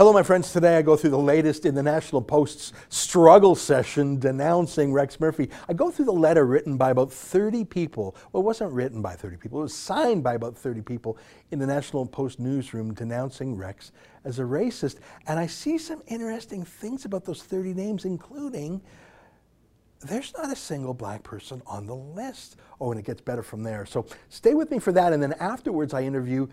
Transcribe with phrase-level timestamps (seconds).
[0.00, 0.50] Hello, my friends.
[0.50, 5.50] Today I go through the latest in the National Post's struggle session denouncing Rex Murphy.
[5.68, 8.16] I go through the letter written by about 30 people.
[8.32, 11.18] Well, it wasn't written by 30 people, it was signed by about 30 people
[11.50, 13.92] in the National Post newsroom denouncing Rex
[14.24, 15.00] as a racist.
[15.26, 18.80] And I see some interesting things about those 30 names, including
[20.00, 22.56] there's not a single black person on the list.
[22.80, 23.84] Oh, and it gets better from there.
[23.84, 25.12] So stay with me for that.
[25.12, 26.48] And then afterwards, I interview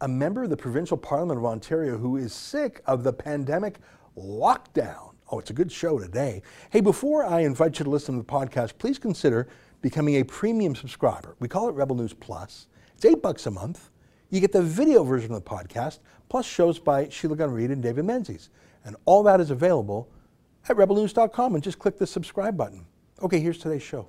[0.00, 3.78] a member of the provincial parliament of Ontario who is sick of the pandemic
[4.16, 5.14] lockdown.
[5.30, 6.42] Oh, it's a good show today.
[6.70, 9.48] Hey, before I invite you to listen to the podcast, please consider
[9.80, 11.36] becoming a premium subscriber.
[11.40, 12.68] We call it Rebel News Plus.
[12.94, 13.90] It's eight bucks a month.
[14.30, 17.82] You get the video version of the podcast, plus shows by Sheila Gunn Reid and
[17.82, 18.50] David Menzies.
[18.84, 20.10] And all that is available
[20.68, 22.86] at rebelnews.com and just click the subscribe button.
[23.22, 24.08] Okay, here's today's show.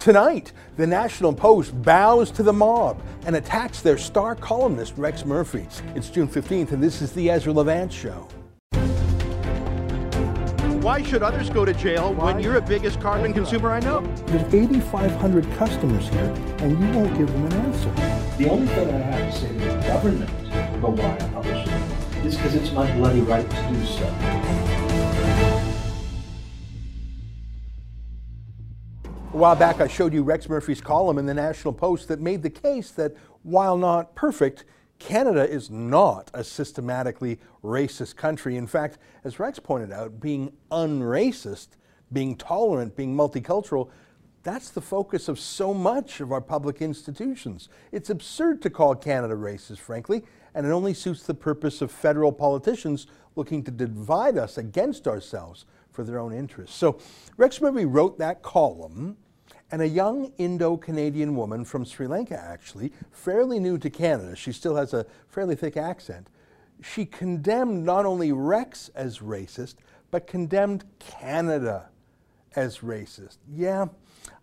[0.00, 5.68] Tonight, the National Post bows to the mob and attacks their star columnist, Rex Murphy.
[5.94, 8.26] It's June 15th, and this is the Ezra Levant Show.
[10.80, 12.32] Why should others go to jail Why?
[12.32, 14.00] when you're the biggest carbon consumer I know?
[14.24, 17.90] There's 8,500 customers here, and you won't give them an answer.
[18.38, 20.30] The only thing I have to say to the government
[20.76, 24.69] about why I publish it is because it's my bloody right to do so.
[29.32, 32.42] A while back, I showed you Rex Murphy's column in the National Post that made
[32.42, 33.14] the case that
[33.44, 34.64] while not perfect,
[34.98, 38.56] Canada is not a systematically racist country.
[38.56, 41.68] In fact, as Rex pointed out, being unracist,
[42.12, 43.90] being tolerant, being multicultural,
[44.42, 47.68] that's the focus of so much of our public institutions.
[47.92, 50.24] It's absurd to call Canada racist, frankly,
[50.56, 55.66] and it only suits the purpose of federal politicians looking to divide us against ourselves
[56.00, 56.74] for their own interests.
[56.76, 56.98] So
[57.36, 59.18] Rex Murphy wrote that column,
[59.70, 64.50] and a young Indo Canadian woman from Sri Lanka, actually, fairly new to Canada, she
[64.50, 66.28] still has a fairly thick accent,
[66.82, 69.74] she condemned not only Rex as racist,
[70.10, 71.90] but condemned Canada
[72.56, 73.36] as racist.
[73.52, 73.88] Yeah,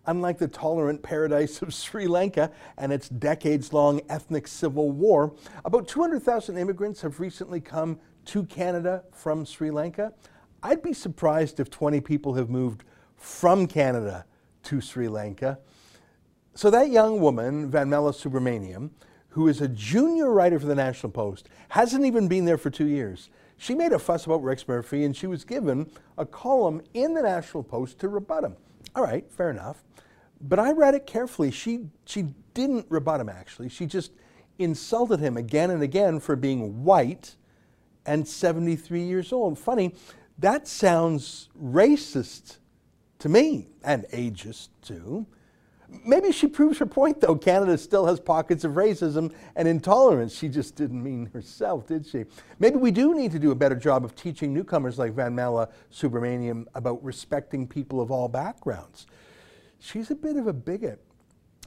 [0.06, 5.34] unlike the tolerant paradise of Sri Lanka and its decades long ethnic civil war,
[5.64, 10.12] about 200,000 immigrants have recently come to Canada from Sri Lanka.
[10.62, 12.84] I'd be surprised if 20 people have moved
[13.16, 14.24] from Canada
[14.64, 15.58] to Sri Lanka.
[16.54, 18.90] So that young woman, Vanmala Subramaniam,
[19.30, 22.86] who is a junior writer for the National Post, hasn't even been there for two
[22.86, 23.30] years.
[23.56, 27.22] She made a fuss about Rex Murphy and she was given a column in the
[27.22, 28.56] National Post to rebut him.
[28.96, 29.84] All right, fair enough.
[30.40, 31.50] But I read it carefully.
[31.50, 33.68] She, she didn't rebut him, actually.
[33.68, 34.12] She just
[34.58, 37.36] insulted him again and again for being white
[38.06, 39.58] and 73 years old.
[39.58, 39.94] Funny,
[40.38, 42.58] that sounds racist
[43.18, 45.26] to me and ageist too.
[46.04, 47.34] Maybe she proves her point though.
[47.34, 50.34] Canada still has pockets of racism and intolerance.
[50.34, 52.24] She just didn't mean herself, did she?
[52.58, 55.70] Maybe we do need to do a better job of teaching newcomers like Van Vanmala
[55.90, 59.06] Subramaniam about respecting people of all backgrounds.
[59.78, 61.02] She's a bit of a bigot.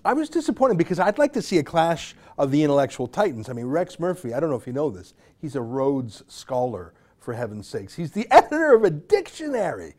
[0.04, 3.50] I was disappointed because I'd like to see a clash of the intellectual titans.
[3.50, 6.94] I mean, Rex Murphy, I don't know if you know this, he's a Rhodes Scholar,
[7.22, 7.96] for heaven's sakes.
[7.96, 9.94] He's the editor of a dictionary.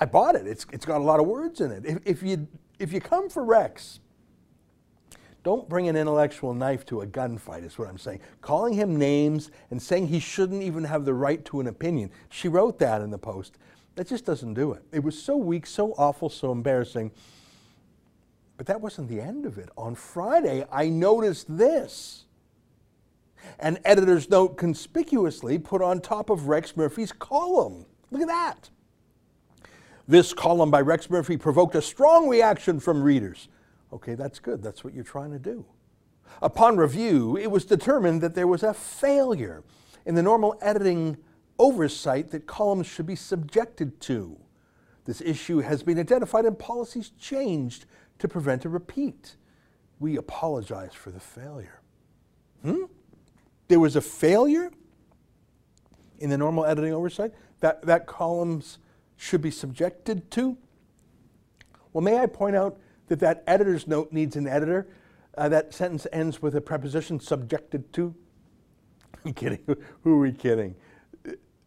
[0.00, 0.46] I bought it.
[0.46, 1.84] It's, it's got a lot of words in it.
[1.84, 2.46] If, if, you,
[2.78, 4.00] if you come for Rex,
[5.42, 8.20] don't bring an intellectual knife to a gunfight, is what I'm saying.
[8.40, 12.10] Calling him names and saying he shouldn't even have the right to an opinion.
[12.30, 13.58] She wrote that in the post.
[13.96, 14.82] That just doesn't do it.
[14.92, 17.10] It was so weak, so awful, so embarrassing.
[18.56, 19.70] But that wasn't the end of it.
[19.76, 22.24] On Friday, I noticed this.
[23.58, 27.86] An editor's note conspicuously put on top of Rex Murphy's column.
[28.10, 28.70] Look at that.
[30.06, 33.48] This column by Rex Murphy provoked a strong reaction from readers.
[33.92, 34.62] Okay, that's good.
[34.62, 35.66] That's what you're trying to do.
[36.40, 39.64] Upon review, it was determined that there was a failure
[40.06, 41.18] in the normal editing
[41.58, 44.38] oversight that columns should be subjected to.
[45.04, 47.86] This issue has been identified and policies changed
[48.18, 49.36] to prevent a repeat.
[49.98, 51.80] We apologize for the failure.
[52.62, 52.84] Hmm?
[53.68, 54.70] There was a failure
[56.18, 58.78] in the normal editing oversight that, that columns
[59.16, 60.56] should be subjected to?
[61.92, 62.78] Well, may I point out
[63.08, 64.88] that that editor's note needs an editor?
[65.36, 68.14] Uh, that sentence ends with a preposition subjected to.
[69.24, 69.60] I'm kidding.
[70.04, 70.74] Who are we kidding?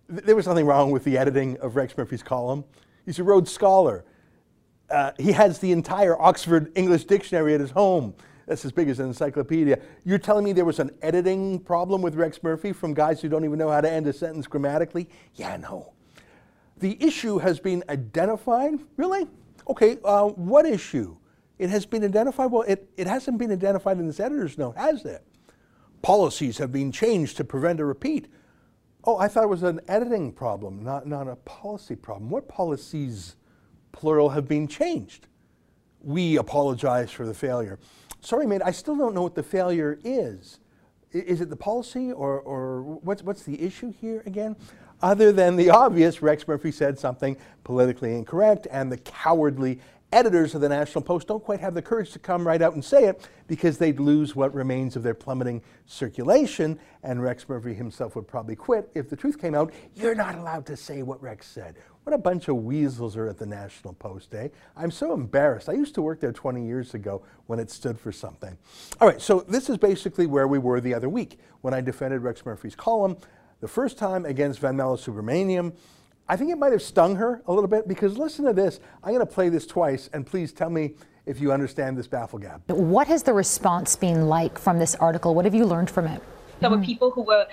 [0.08, 2.66] There was nothing wrong with the editing of Rex Murphy's column.
[3.06, 4.04] He's a Rhodes Scholar.
[4.90, 8.14] Uh, he has the entire Oxford English Dictionary at his home.
[8.52, 9.80] That's as big as an encyclopedia.
[10.04, 13.46] You're telling me there was an editing problem with Rex Murphy from guys who don't
[13.46, 15.08] even know how to end a sentence grammatically?
[15.36, 15.94] Yeah, no.
[16.80, 18.74] The issue has been identified.
[18.98, 19.26] Really?
[19.70, 21.16] Okay, uh, what issue?
[21.60, 22.52] It has been identified.
[22.52, 25.24] Well, it, it hasn't been identified in this editor's note, has it?
[26.02, 28.28] Policies have been changed to prevent a repeat.
[29.06, 32.30] Oh, I thought it was an editing problem, not, not a policy problem.
[32.30, 33.38] What policies,
[33.94, 35.28] plural, have been changed?
[36.02, 37.80] We apologize for the failure.
[38.22, 40.60] Sorry, mate, I still don't know what the failure is.
[41.12, 44.56] Is it the policy or, or what's, what's the issue here again?
[45.02, 49.80] Other than the obvious, Rex Murphy said something politically incorrect and the cowardly
[50.12, 52.84] editors of the National Post don't quite have the courage to come right out and
[52.84, 58.16] say it because they'd lose what remains of their plummeting circulation, and Rex Murphy himself
[58.16, 59.74] would probably quit if the truth came out.
[59.96, 61.76] You're not allowed to say what Rex said.
[62.04, 64.48] What a bunch of weasels are at the National Post, eh?
[64.76, 65.70] I'm so embarrassed.
[65.70, 68.58] I used to work there 20 years ago when it stood for something.
[69.00, 72.24] All right, so this is basically where we were the other week when I defended
[72.24, 73.18] Rex Murphy's column,
[73.60, 75.74] the first time against Van Vanmala Subramaniam.
[76.32, 78.80] I think it might have stung her a little bit because listen to this.
[79.04, 80.94] I'm going to play this twice, and please tell me
[81.26, 82.62] if you understand this baffle gap.
[82.70, 85.36] What has the response been like from this article?
[85.36, 86.24] What have you learned from it?
[86.62, 86.84] There were hmm.
[86.84, 87.48] people who were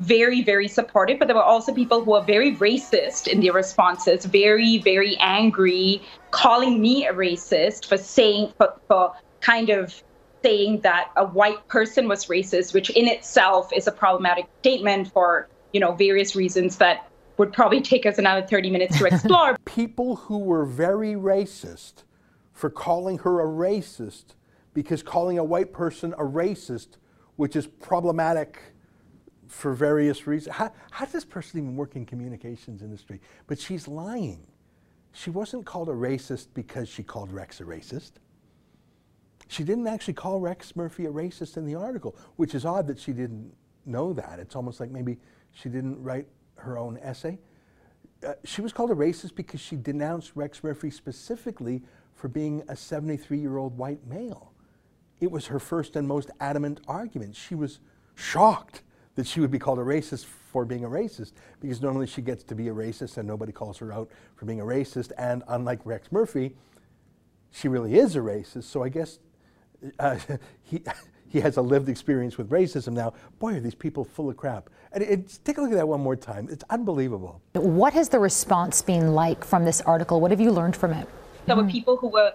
[0.00, 4.24] very, very supportive, but there were also people who were very racist in their responses,
[4.24, 6.00] very, very angry,
[6.30, 9.12] calling me a racist for saying, for, for
[9.42, 10.02] kind of
[10.42, 15.48] saying that a white person was racist, which in itself is a problematic statement for,
[15.74, 17.06] you know, various reasons that
[17.42, 19.56] would probably take us another 30 minutes to explore.
[19.64, 22.04] People who were very racist
[22.52, 24.36] for calling her a racist
[24.74, 26.98] because calling a white person a racist,
[27.34, 28.60] which is problematic
[29.48, 30.54] for various reasons.
[30.54, 33.20] How, how does this person even work in communications industry?
[33.48, 34.46] But she's lying.
[35.10, 38.12] She wasn't called a racist because she called Rex a racist.
[39.48, 43.00] She didn't actually call Rex Murphy a racist in the article, which is odd that
[43.00, 43.52] she didn't
[43.84, 44.38] know that.
[44.38, 45.18] It's almost like maybe
[45.50, 46.28] she didn't write
[46.62, 47.38] her own essay.
[48.26, 51.82] Uh, she was called a racist because she denounced Rex Murphy specifically
[52.14, 54.52] for being a 73 year old white male.
[55.20, 57.36] It was her first and most adamant argument.
[57.36, 57.80] She was
[58.14, 58.82] shocked
[59.14, 62.42] that she would be called a racist for being a racist because normally she gets
[62.44, 65.12] to be a racist and nobody calls her out for being a racist.
[65.18, 66.56] And unlike Rex Murphy,
[67.50, 68.64] she really is a racist.
[68.64, 69.18] So I guess
[69.98, 70.18] uh,
[70.62, 70.82] he,
[71.32, 73.14] he has a lived experience with racism now.
[73.38, 74.68] Boy, are these people full of crap.
[74.92, 76.46] And it, take a look at that one more time.
[76.50, 77.40] It's unbelievable.
[77.54, 80.20] What has the response been like from this article?
[80.20, 81.08] What have you learned from it?
[81.46, 81.70] There were mm-hmm.
[81.70, 82.32] people who were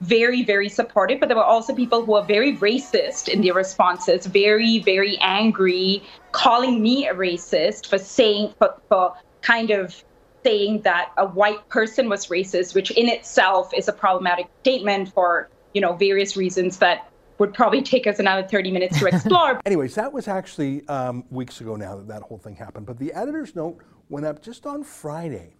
[0.00, 4.24] very, very supportive, but there were also people who were very racist in their responses,
[4.24, 6.02] very, very angry,
[6.32, 10.02] calling me a racist for saying, for, for kind of
[10.42, 15.50] saying that a white person was racist, which in itself is a problematic statement for,
[15.74, 17.07] you know, various reasons that
[17.38, 19.60] would probably take us another 30 minutes to explore.
[19.66, 22.86] Anyways, that was actually um, weeks ago now that that whole thing happened.
[22.86, 25.54] But the editor's note went up just on Friday,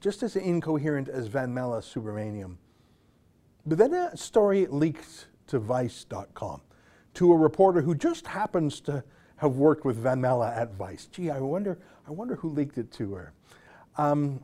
[0.00, 2.56] just as incoherent as Vanmala Subramaniam.
[3.66, 6.60] But then a story leaked to Vice.com
[7.14, 9.02] to a reporter who just happens to
[9.36, 11.06] have worked with Vanmala at Vice.
[11.06, 13.32] Gee, I wonder, I wonder who leaked it to her.
[13.96, 14.40] Um,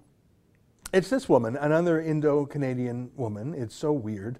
[0.92, 3.54] it's this woman, another Indo-Canadian woman.
[3.54, 4.38] It's so weird.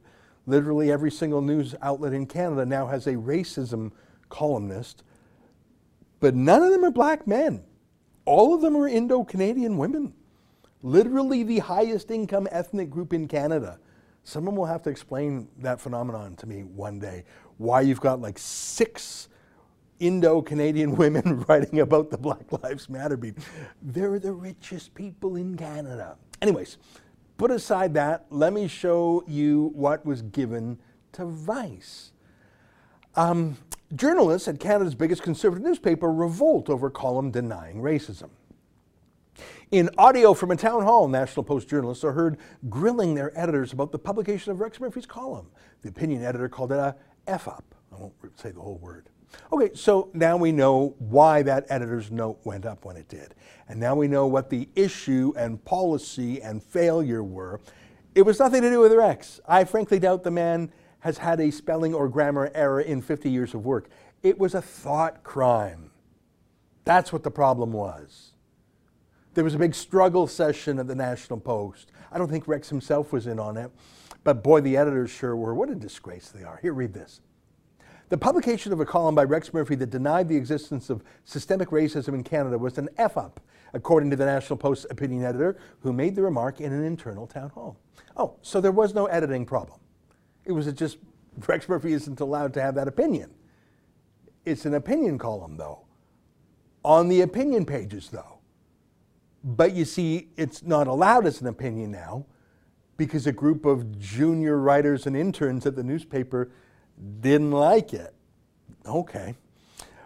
[0.50, 3.92] Literally every single news outlet in Canada now has a racism
[4.30, 5.04] columnist,
[6.18, 7.62] but none of them are black men.
[8.24, 10.12] All of them are Indo-Canadian women.
[10.82, 13.78] Literally the highest income ethnic group in Canada.
[14.24, 17.22] Someone will have to explain that phenomenon to me one day.
[17.58, 19.28] Why you've got like six
[20.00, 23.36] Indo-Canadian women writing about the Black Lives Matter beat.
[23.80, 26.16] They're the richest people in Canada.
[26.42, 26.76] Anyways,
[27.40, 30.78] put aside that, let me show you what was given
[31.10, 32.12] to Vice.
[33.16, 33.56] Um,
[33.96, 38.28] journalists at Canada's biggest conservative newspaper revolt over column denying racism.
[39.70, 42.36] In audio from a town hall, National Post journalists are heard
[42.68, 45.50] grilling their editors about the publication of Rex Murphy's column.
[45.80, 46.94] The opinion editor called it a
[47.26, 47.74] F up.
[47.90, 49.08] I won't say the whole word.
[49.52, 53.34] Okay, so now we know why that editor's note went up when it did.
[53.68, 57.60] And now we know what the issue and policy and failure were.
[58.14, 59.40] It was nothing to do with Rex.
[59.46, 63.54] I frankly doubt the man has had a spelling or grammar error in 50 years
[63.54, 63.88] of work.
[64.22, 65.90] It was a thought crime.
[66.84, 68.32] That's what the problem was.
[69.34, 71.92] There was a big struggle session at the National Post.
[72.10, 73.70] I don't think Rex himself was in on it,
[74.24, 75.54] but boy, the editors sure were.
[75.54, 76.58] What a disgrace they are.
[76.60, 77.20] Here, read this.
[78.10, 82.08] The publication of a column by Rex Murphy that denied the existence of systemic racism
[82.08, 83.40] in Canada was an F up,
[83.72, 87.50] according to the National Post's opinion editor, who made the remark in an internal town
[87.50, 87.76] hall.
[88.16, 89.78] Oh, so there was no editing problem.
[90.44, 90.98] It was just
[91.46, 93.30] Rex Murphy isn't allowed to have that opinion.
[94.44, 95.84] It's an opinion column, though.
[96.84, 98.40] On the opinion pages, though.
[99.44, 102.26] But you see, it's not allowed as an opinion now
[102.96, 106.50] because a group of junior writers and interns at the newspaper
[107.20, 108.14] didn't like it.
[108.86, 109.34] Okay.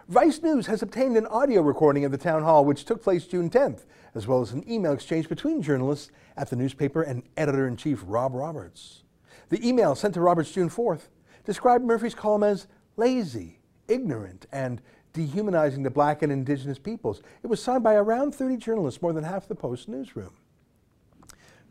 [0.07, 3.49] Vice News has obtained an audio recording of the town hall, which took place June
[3.49, 7.75] 10th, as well as an email exchange between journalists at the newspaper and editor in
[7.75, 9.03] chief Rob Roberts.
[9.49, 11.07] The email sent to Roberts June 4th
[11.43, 14.81] described Murphy's column as lazy, ignorant, and
[15.13, 17.21] dehumanizing the black and indigenous peoples.
[17.41, 20.33] It was signed by around 30 journalists, more than half the Post newsroom.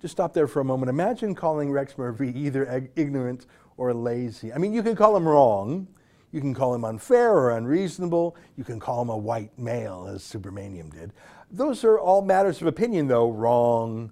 [0.01, 0.91] Just stop there for a moment.
[0.91, 4.53] Imagine calling Rex Murphy either ignorant or lazy.
[4.53, 5.87] I mean, you can call him wrong.
[6.33, 8.37] You can call him unfair or unreasonable.
[8.57, 11.13] You can call him a white male, as Subramaniam did.
[11.51, 13.31] Those are all matters of opinion, though.
[13.31, 14.11] Wrong,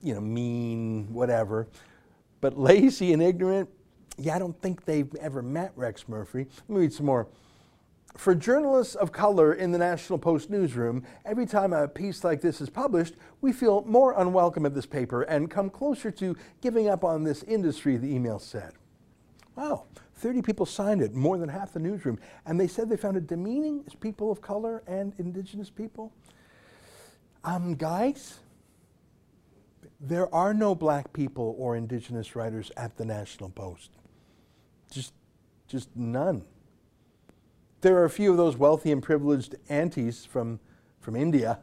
[0.00, 1.66] you know, mean, whatever.
[2.40, 3.68] But lazy and ignorant,
[4.18, 6.46] yeah, I don't think they've ever met Rex Murphy.
[6.68, 7.26] Let me read some more.
[8.16, 12.60] For journalists of color in the National Post newsroom, every time a piece like this
[12.60, 17.04] is published, we feel more unwelcome at this paper and come closer to giving up
[17.04, 18.72] on this industry, the email said.
[19.56, 19.86] Wow,
[20.16, 23.26] 30 people signed it, more than half the newsroom, and they said they found it
[23.26, 26.12] demeaning as people of color and indigenous people.
[27.42, 28.38] Um, guys,
[29.98, 33.92] there are no black people or indigenous writers at the National Post.
[34.90, 35.14] Just,
[35.68, 36.44] just none.
[37.80, 40.60] There are a few of those wealthy and privileged aunties from,
[41.00, 41.60] from India,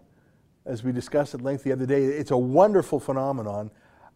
[0.66, 2.06] as we discussed at length the other day.
[2.06, 3.70] It's a wonderful phenomenon.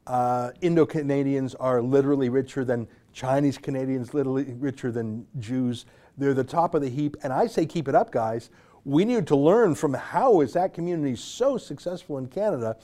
[0.08, 5.88] Uh, Indo Canadians are literally richer than Chinese Canadians, literally richer than Jews.
[6.20, 7.18] They're the top of the heap.
[7.24, 8.52] And I say, keep it up, guys.
[8.86, 12.78] We need to learn from how is that community so successful in Canada.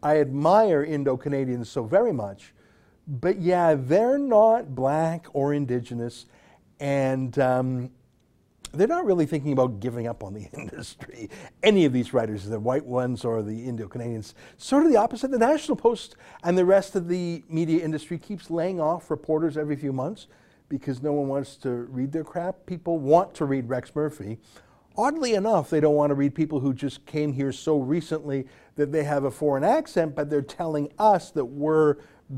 [0.00, 2.54] I admire Indo Canadians so very much.
[3.08, 6.26] But yeah, they're not black or indigenous.
[6.78, 7.90] And um,
[8.72, 11.30] they're not really thinking about giving up on the industry.
[11.62, 15.30] Any of these writers, the white ones or the Indo-Canadians, sort of the opposite.
[15.30, 19.76] The National Post and the rest of the media industry keeps laying off reporters every
[19.76, 20.26] few months
[20.68, 22.64] because no one wants to read their crap.
[22.66, 24.38] People want to read Rex Murphy.
[24.96, 28.92] Oddly enough, they don't want to read people who just came here so recently that
[28.92, 31.96] they have a foreign accent, but they're telling us that we're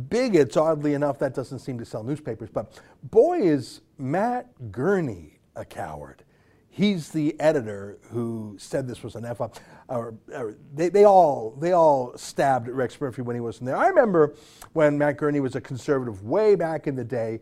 [0.09, 0.57] bigots.
[0.57, 2.51] Oddly enough, that doesn't seem to sell newspapers.
[2.53, 6.25] But boy, is Matt Gurney a coward.
[6.69, 9.59] He's the editor who said this was an F up.
[9.89, 13.77] Or, or they, they, all, they all stabbed Rex Murphy when he wasn't there.
[13.77, 14.35] I remember
[14.73, 17.41] when Matt Gurney was a conservative way back in the day.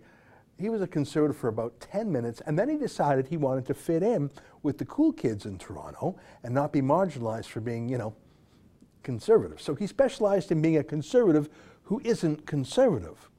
[0.59, 3.75] He was a conservative for about 10 minutes, and then he decided he wanted to
[3.75, 4.31] fit in
[4.63, 8.15] with the cool kids in Toronto and not be marginalized for being, you know,
[9.03, 9.63] conservative.
[9.63, 11.49] So he specialized in being a conservative
[11.85, 13.31] who isn't conservative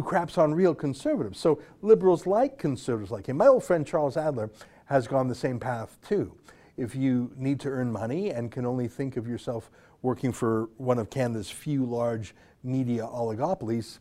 [0.00, 1.38] who craps on real conservatives.
[1.38, 3.36] So liberals like conservatives like him.
[3.36, 4.50] My old friend Charles Adler
[4.86, 6.34] has gone the same path too.
[6.78, 10.98] If you need to earn money and can only think of yourself working for one
[10.98, 13.98] of Canada's few large media oligopolies,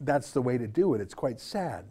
[0.00, 1.00] that's the way to do it.
[1.00, 1.84] It's quite sad.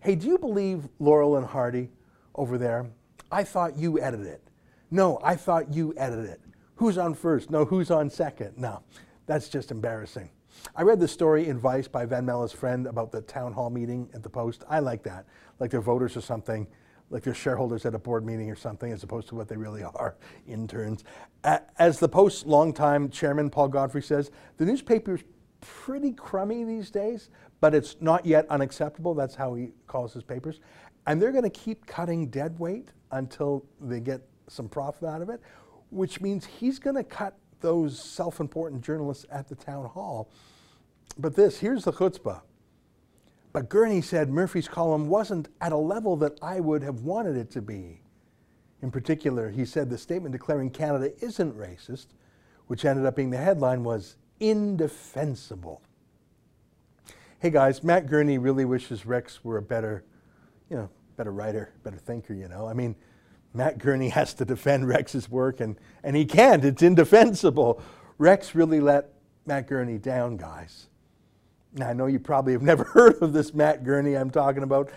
[0.00, 1.90] Hey, do you believe Laurel and Hardy
[2.34, 2.90] over there?
[3.30, 4.42] I thought you edited it.
[4.90, 6.40] No, I thought you edited it.
[6.74, 7.52] Who's on first?
[7.52, 8.58] No, who's on second?
[8.58, 8.82] No,
[9.26, 10.30] that's just embarrassing.
[10.76, 14.08] I read the story in Vice by Van Mella's friend about the town hall meeting
[14.14, 14.64] at the Post.
[14.68, 15.26] I like that,
[15.60, 16.66] like they're voters or something,
[17.10, 19.82] like they're shareholders at a board meeting or something, as opposed to what they really
[19.94, 20.16] are,
[20.48, 21.04] interns.
[21.78, 25.20] As the Post's longtime chairman, Paul Godfrey, says, the newspaper's
[25.60, 27.30] pretty crummy these days,
[27.60, 29.14] but it's not yet unacceptable.
[29.14, 30.60] That's how he calls his papers.
[31.06, 35.28] And they're going to keep cutting dead weight until they get some profit out of
[35.28, 35.40] it,
[35.90, 40.30] which means he's going to cut those self important journalists at the town hall.
[41.18, 42.42] But this, here's the chutzpah.
[43.52, 47.50] But Gurney said Murphy's column wasn't at a level that I would have wanted it
[47.52, 48.00] to be.
[48.82, 52.08] In particular, he said the statement declaring Canada isn't racist,
[52.66, 55.82] which ended up being the headline, was indefensible.
[57.38, 60.04] Hey guys, Matt Gurney really wishes Rex were a better,
[60.68, 62.66] you know, better writer, better thinker, you know.
[62.66, 62.96] I mean,
[63.52, 66.64] Matt Gurney has to defend Rex's work, and, and he can't.
[66.64, 67.80] It's indefensible.
[68.18, 69.12] Rex really let
[69.46, 70.88] Matt Gurney down, guys.
[71.82, 74.90] I know you probably have never heard of this Matt Gurney I'm talking about.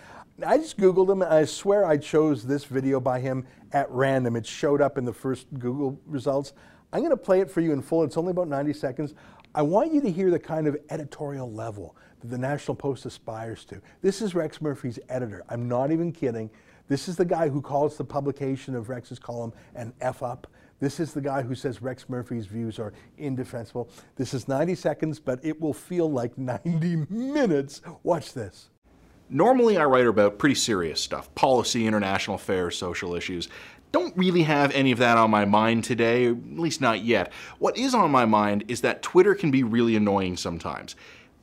[0.46, 4.36] I just Googled him, and I swear I chose this video by him at random.
[4.36, 6.54] It showed up in the first Google results.
[6.94, 8.04] I'm going to play it for you in full.
[8.04, 9.16] It's only about 90 seconds.
[9.56, 13.66] I want you to hear the kind of editorial level that the National Post aspires
[13.66, 13.82] to.
[14.02, 15.44] This is Rex Murphy's editor.
[15.50, 16.52] I'm not even kidding.
[16.88, 20.48] This is the guy who calls the publication of Rex's column an F up.
[20.80, 23.90] This is the guy who says Rex Murphy's views are indefensible.
[24.16, 27.82] This is 90 seconds, but it will feel like 90 minutes.
[28.04, 28.70] Watch this.
[29.30, 33.50] Normally, I write about pretty serious stuff policy, international affairs, social issues.
[33.92, 37.34] Don't really have any of that on my mind today, at least not yet.
[37.58, 40.96] What is on my mind is that Twitter can be really annoying sometimes.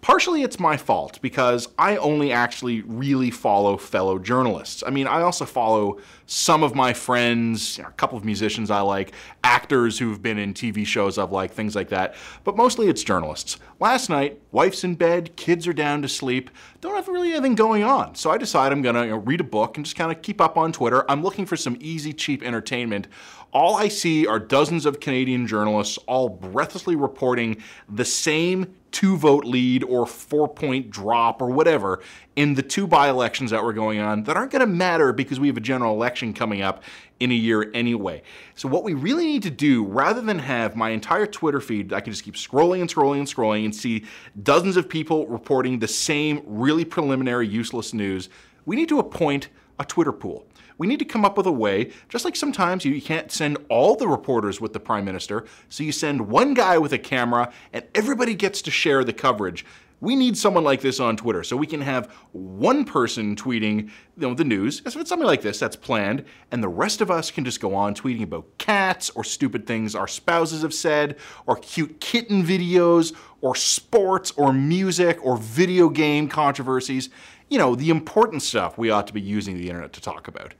[0.04, 4.84] Partially it's my fault because I only actually really follow fellow journalists.
[4.86, 9.14] I mean, I also follow some of my friends, a couple of musicians I like,
[9.42, 13.56] actors who've been in TV shows I've liked, things like that, but mostly it's journalists.
[13.80, 16.50] Last night, wife's in bed, kids are down to sleep,
[16.82, 18.14] don't have really anything going on.
[18.14, 20.38] So I decide I'm gonna you know, read a book and just kind of keep
[20.38, 21.10] up on Twitter.
[21.10, 23.08] I'm looking for some easy, cheap entertainment.
[23.54, 29.44] All I see are dozens of Canadian journalists all breathlessly reporting the same two vote
[29.44, 32.00] lead or four point drop or whatever
[32.36, 35.40] in the two by elections that were going on that aren't going to matter because
[35.40, 36.84] we have a general election coming up
[37.18, 38.22] in a year anyway.
[38.54, 42.00] So, what we really need to do, rather than have my entire Twitter feed, I
[42.00, 44.04] can just keep scrolling and scrolling and scrolling and see
[44.40, 48.28] dozens of people reporting the same really preliminary, useless news,
[48.64, 49.48] we need to appoint
[49.80, 50.46] a Twitter pool.
[50.78, 53.94] We need to come up with a way, just like sometimes you can't send all
[53.94, 57.84] the reporters with the prime minister, so you send one guy with a camera and
[57.94, 59.64] everybody gets to share the coverage.
[60.00, 63.90] We need someone like this on Twitter so we can have one person tweeting you
[64.16, 64.82] know, the news.
[64.84, 67.74] If it's something like this that's planned, and the rest of us can just go
[67.74, 71.16] on tweeting about cats or stupid things our spouses have said,
[71.46, 77.08] or cute kitten videos, or sports, or music, or video game controversies.
[77.48, 80.52] You know, the important stuff we ought to be using the internet to talk about.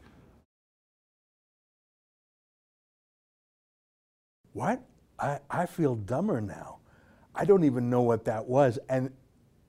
[4.55, 4.83] What?
[5.19, 6.79] I, I feel dumber now.
[7.35, 8.79] I don't even know what that was.
[8.89, 9.13] And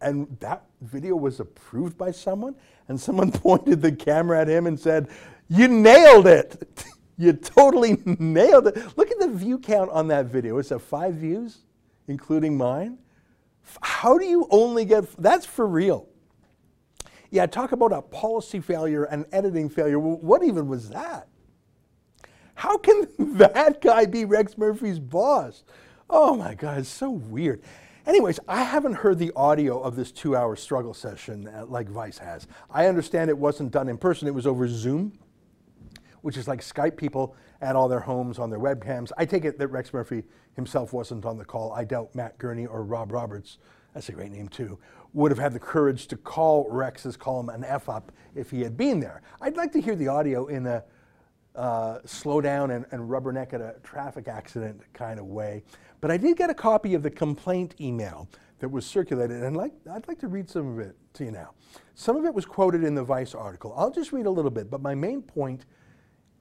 [0.01, 2.56] and that video was approved by someone,
[2.88, 5.10] and someone pointed the camera at him and said,
[5.50, 6.86] You nailed it.
[7.18, 8.98] you totally nailed it.
[8.98, 10.58] Look at the view count on that video.
[10.60, 11.60] It's a five views,
[12.08, 13.00] including mine.
[13.82, 16.08] How do you only get that's for real?
[17.32, 19.98] Yeah, talk about a policy failure and editing failure.
[19.98, 21.27] What even was that?
[22.56, 23.08] How can
[23.38, 25.64] that guy be Rex Murphy's boss?
[26.10, 27.62] Oh my God, it's so weird.
[28.06, 32.20] Anyways, I haven't heard the audio of this two hour struggle session uh, like Vice
[32.20, 32.48] has.
[32.70, 35.18] I understand it wasn't done in person, it was over Zoom,
[36.22, 39.12] which is like Skype people at all their homes on their webcams.
[39.18, 41.74] I take it that Rex Murphy himself wasn't on the call.
[41.74, 43.58] I doubt Matt Gurney or Rob Roberts,
[43.94, 44.78] that's a great name too,
[45.13, 48.78] would have had the courage to call Rex's column an F up if he had
[48.78, 49.24] been there.
[49.41, 50.84] I'd like to hear the audio in a
[51.56, 55.63] uh, slow down and, and rubberneck at a traffic accident kind of way.
[56.02, 59.74] But I did get a copy of the complaint email that was circulated, and like,
[59.91, 61.52] I'd like to read some of it to you now.
[61.94, 63.74] Some of it was quoted in the Vice article.
[63.76, 65.65] I'll just read a little bit, but my main point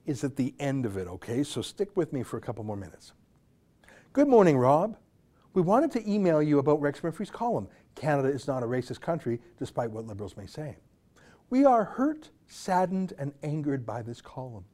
[0.06, 1.42] is at the end of it, okay?
[1.42, 3.12] So stick with me for a couple more minutes.
[4.12, 4.96] Good morning, Rob.
[5.54, 7.68] We wanted to email you about Rex Murphy's column.
[7.94, 10.76] Canada is not a racist country, despite what liberals may say.
[11.48, 14.64] We are hurt, saddened, and angered by this column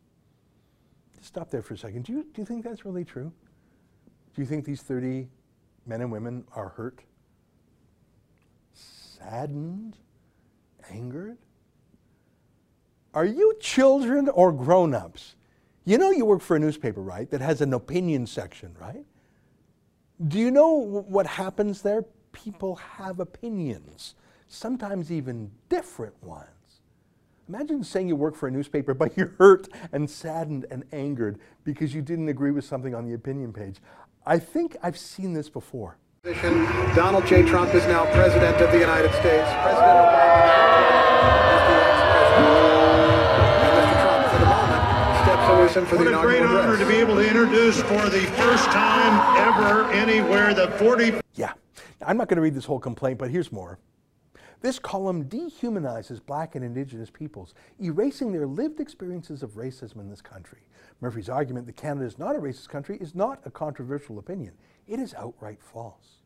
[1.20, 2.04] stop there for a second.
[2.04, 3.32] Do you, do you think that's really true?
[4.34, 5.28] Do you think these 30
[5.86, 7.00] men and women are hurt,
[8.72, 9.96] saddened,
[10.90, 11.38] angered?
[13.12, 15.34] Are you children or grown ups?
[15.84, 19.04] You know, you work for a newspaper, right, that has an opinion section, right?
[20.28, 22.04] Do you know what happens there?
[22.32, 24.14] People have opinions,
[24.46, 26.46] sometimes even different ones.
[27.50, 31.92] Imagine saying you work for a newspaper, but you're hurt and saddened and angered because
[31.92, 33.78] you didn't agree with something on the opinion page.
[34.24, 35.96] I think I've seen this before.
[36.94, 37.42] Donald J.
[37.42, 39.48] Trump is now President of the United States.
[39.62, 40.38] President Obama
[41.50, 42.54] is the ex-president.
[43.66, 43.96] And Mr.
[44.04, 44.82] Trump, for the moment,
[45.24, 46.64] steps away for what the a great address.
[46.64, 51.54] honor to be able to introduce for the first time ever anywhere the 40 Yeah,
[52.06, 53.80] I'm not going to read this whole complaint, but here's more.
[54.60, 60.20] This column dehumanizes black and indigenous peoples, erasing their lived experiences of racism in this
[60.20, 60.60] country.
[61.00, 64.52] Murphy's argument that Canada is not a racist country is not a controversial opinion.
[64.86, 66.20] It is outright false.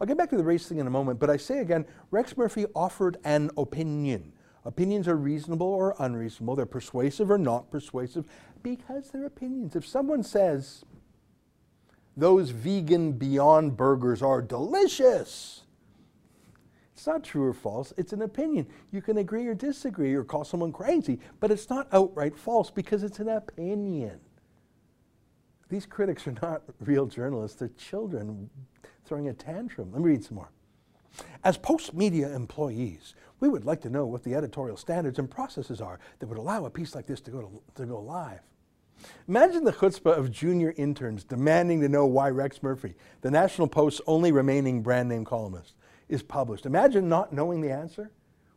[0.00, 2.36] I'll get back to the race thing in a moment, but I say again, Rex
[2.36, 4.32] Murphy offered an opinion.
[4.64, 8.24] Opinions are reasonable or unreasonable, they're persuasive or not persuasive,
[8.62, 9.76] because they're opinions.
[9.76, 10.84] If someone says,
[12.16, 15.61] those vegan Beyond burgers are delicious,
[17.02, 18.64] it's not true or false, it's an opinion.
[18.92, 23.02] You can agree or disagree or call someone crazy, but it's not outright false because
[23.02, 24.20] it's an opinion.
[25.68, 28.48] These critics are not real journalists, they're children
[29.04, 29.90] throwing a tantrum.
[29.90, 30.52] Let me read some more.
[31.42, 35.98] As Postmedia employees, we would like to know what the editorial standards and processes are
[36.20, 38.42] that would allow a piece like this to go, to, to go live.
[39.26, 44.00] Imagine the chutzpah of junior interns demanding to know why Rex Murphy, the National Post's
[44.06, 45.74] only remaining brand name columnist,
[46.12, 46.66] is published.
[46.66, 48.10] Imagine not knowing the answer.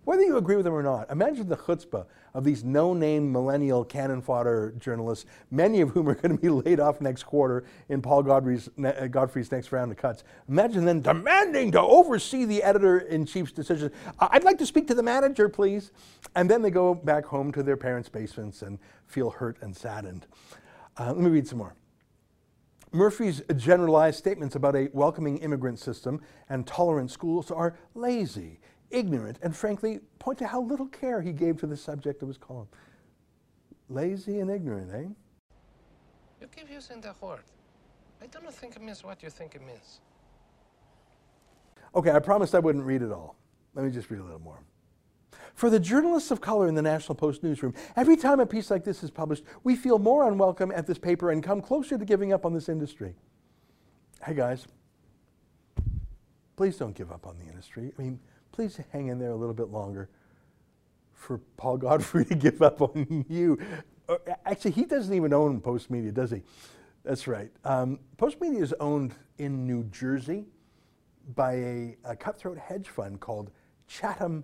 [0.04, 4.22] Whether you agree with them or not, imagine the chutzpah of these no-name millennial cannon
[4.22, 8.22] fodder journalists, many of whom are going to be laid off next quarter in Paul
[8.22, 10.24] Godfrey's, uh, Godfrey's next round of cuts.
[10.48, 13.90] Imagine them demanding to oversee the editor-in-chief's decision.
[14.20, 15.92] I'd like to speak to the manager, please.
[16.36, 20.28] And then they go back home to their parents' basements and feel hurt and saddened.
[21.00, 21.74] Uh, let me read some more.
[22.96, 29.54] Murphy's generalized statements about a welcoming immigrant system and tolerant schools are lazy ignorant, and
[29.54, 32.70] frankly, point to how little care he gave to the subject of his column.
[33.90, 35.10] Lazy and ignorant, eh?
[36.40, 37.44] You keep using the word.
[38.22, 40.00] I don't think it means what you think it means.
[41.94, 43.36] Okay, I promised I wouldn't read it all.
[43.74, 44.60] Let me just read a little more.
[45.56, 48.84] For the journalists of color in the National Post newsroom, every time a piece like
[48.84, 52.34] this is published, we feel more unwelcome at this paper and come closer to giving
[52.34, 53.16] up on this industry.
[54.24, 54.68] Hey guys,
[56.58, 57.94] please don't give up on the industry.
[57.98, 58.20] I mean,
[58.52, 60.10] please hang in there a little bit longer
[61.14, 63.58] for Paul Godfrey to give up on you.
[64.10, 66.42] Uh, actually, he doesn't even own Postmedia, does he?
[67.06, 67.52] That's right.
[67.64, 70.46] Um, Postmedia is owned in New Jersey
[71.34, 73.52] by a, a, cutthroat hedge fund called
[73.88, 74.44] Chatham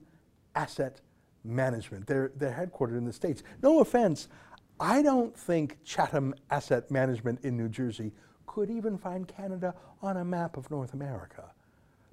[0.55, 1.01] Asset
[1.43, 2.07] Management.
[2.07, 3.43] They're, they're headquartered in the States.
[3.61, 4.27] No offense,
[4.79, 8.11] I don't think Chatham Asset Management in New Jersey
[8.45, 11.51] could even find Canada on a map of North America.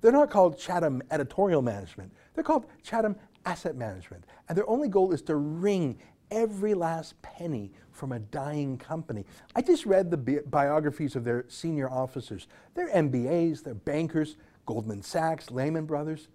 [0.00, 2.12] They're not called Chatham Editorial Management.
[2.34, 4.24] They're called Chatham Asset Management.
[4.48, 5.98] And their only goal is to wring
[6.30, 9.24] every last penny from a dying company.
[9.56, 12.46] I just read the bi biographies of their senior officers.
[12.74, 16.28] They're MBAs, they're bankers, Goldman Sachs, Lehman Brothers.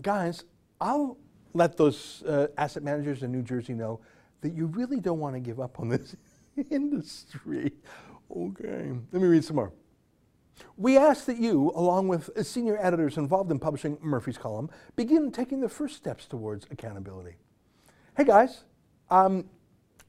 [0.00, 0.44] Guys,
[0.80, 1.18] I'll
[1.56, 4.00] let those uh, asset managers in New Jersey know
[4.42, 6.14] that you really don't want to give up on this
[6.70, 7.72] industry.
[8.34, 9.72] Okay, let me read some more.
[10.76, 15.60] We ask that you, along with senior editors involved in publishing Murphy's column, begin taking
[15.60, 17.36] the first steps towards accountability.
[18.16, 18.64] Hey guys,
[19.10, 19.44] um,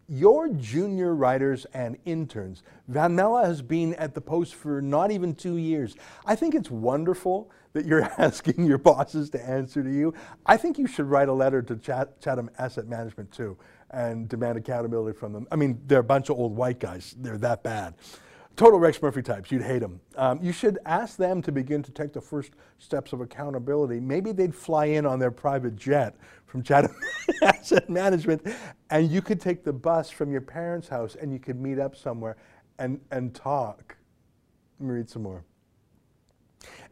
[0.08, 5.36] your junior writers and interns, Van Melle has been at the Post for not even
[5.36, 5.96] two years.
[6.26, 10.14] I think it's wonderful that you're asking your bosses to answer to you.
[10.46, 13.58] I think you should write a letter to Chat Chatham Asset Management too
[13.92, 15.48] and demand accountability from them.
[15.52, 17.16] I mean, they're a bunch of old white guys.
[17.18, 17.94] They're that bad
[18.58, 20.02] total Rex Murphy types, you'd hate them.
[20.18, 24.00] Um, you should ask them to begin to take the first steps of accountability.
[24.00, 26.16] Maybe they'd fly in on their private jet
[26.48, 26.96] from Chatham
[27.44, 28.46] Asset Management,
[28.90, 31.96] and you could take the bus from your parents' house and you could meet up
[31.96, 32.36] somewhere
[32.80, 33.96] and, and talk.
[34.80, 35.46] Let me read some more.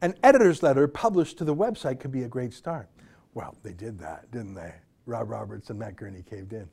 [0.02, 2.90] An editor's letter published to the website could be a great start.
[3.34, 4.74] Well, they did that, didn't they?
[5.06, 6.70] Rob Roberts and Matt Gurney caved in.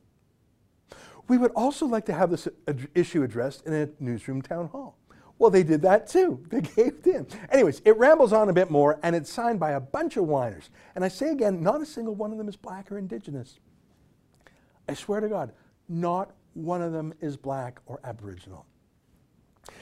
[1.28, 2.48] We would also like to have this
[2.94, 4.96] issue addressed in a newsroom town hall.
[5.38, 6.40] Well, they did that too.
[6.50, 7.26] They caved in.
[7.50, 10.70] Anyways, it rambles on a bit more, and it's signed by a bunch of whiners.
[10.94, 13.58] And I say again, not a single one of them is black or indigenous.
[14.88, 15.52] I swear to God,
[15.88, 18.66] not one of them is black or aboriginal.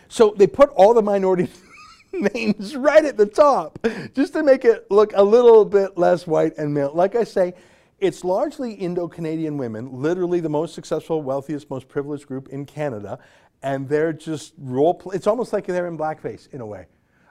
[0.09, 1.48] So they put all the minority
[2.12, 3.79] names right at the top
[4.14, 6.92] just to make it look a little bit less white and male.
[6.94, 7.55] Like I say,
[8.00, 13.18] it's largely Indo-Canadian women, literally the most successful, wealthiest, most privileged group in Canada,
[13.62, 15.16] and they're just role play.
[15.16, 16.86] It's almost like they're in blackface in a way.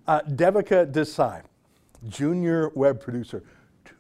[0.08, 1.44] Uh, Devika Desai,
[2.08, 3.44] junior web producer,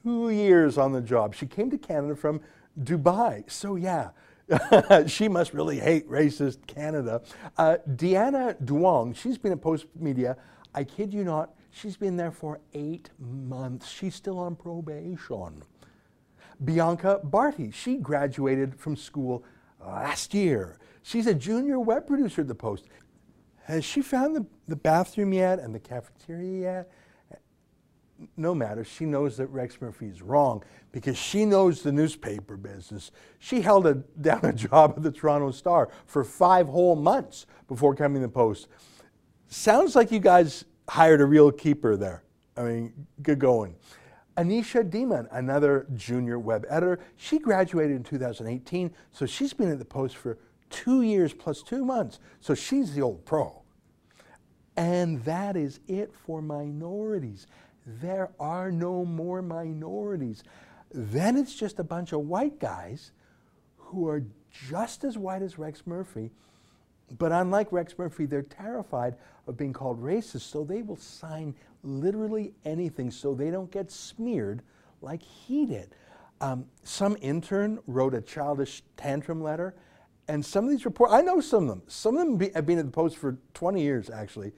[0.04, 1.34] two years on the job.
[1.34, 2.42] She came to Canada from
[2.80, 4.10] Dubai, so yeah,
[5.08, 7.22] she must really hate racist Canada.
[7.58, 10.36] Uh, Deanna Duong, she's been at Postmedia,
[10.74, 13.90] I kid you not, she's been there for eight months.
[13.90, 15.64] She's still on probation.
[16.64, 17.74] Bianca Bharti.
[17.74, 19.44] She graduated from school
[19.80, 20.78] last year.
[21.04, 22.86] She's a junior web producer at the Post.
[23.64, 26.92] Has she found the, the bathroom yet and the cafeteria yet?
[28.36, 33.12] No matter, she knows that Rex Murphy is wrong because she knows the newspaper business.
[33.38, 37.96] She held a, down a job at the Toronto Star for five whole months before
[37.96, 38.68] coming to the Post.
[39.48, 42.24] Sounds like you guys hired a real keeper there.
[42.58, 43.76] I mean, good going.
[44.38, 49.86] Anisha Demon, another junior web editor, she graduated in 2018, so she's been at the
[49.86, 50.38] Post for
[50.70, 53.62] two years plus two months, so she's the old pro.
[54.78, 57.48] And that is it for minorities.
[57.86, 60.44] There are no more minorities.
[60.92, 63.12] Then it's just a bunch of white guys
[63.78, 64.24] who are
[64.70, 66.32] just as white as Rex Murphy,
[67.18, 69.16] but unlike Rex Murphy, they're terrified
[69.48, 74.62] of being called racist, so they will sign literally anything so they don't get smeared
[75.02, 75.96] like he did.
[76.42, 79.76] Um, some intern wrote a childish tantrum letter,
[80.28, 82.66] and some of these reports, I know some of them, some of them be, have
[82.66, 84.54] been at the Post for 20 years actually.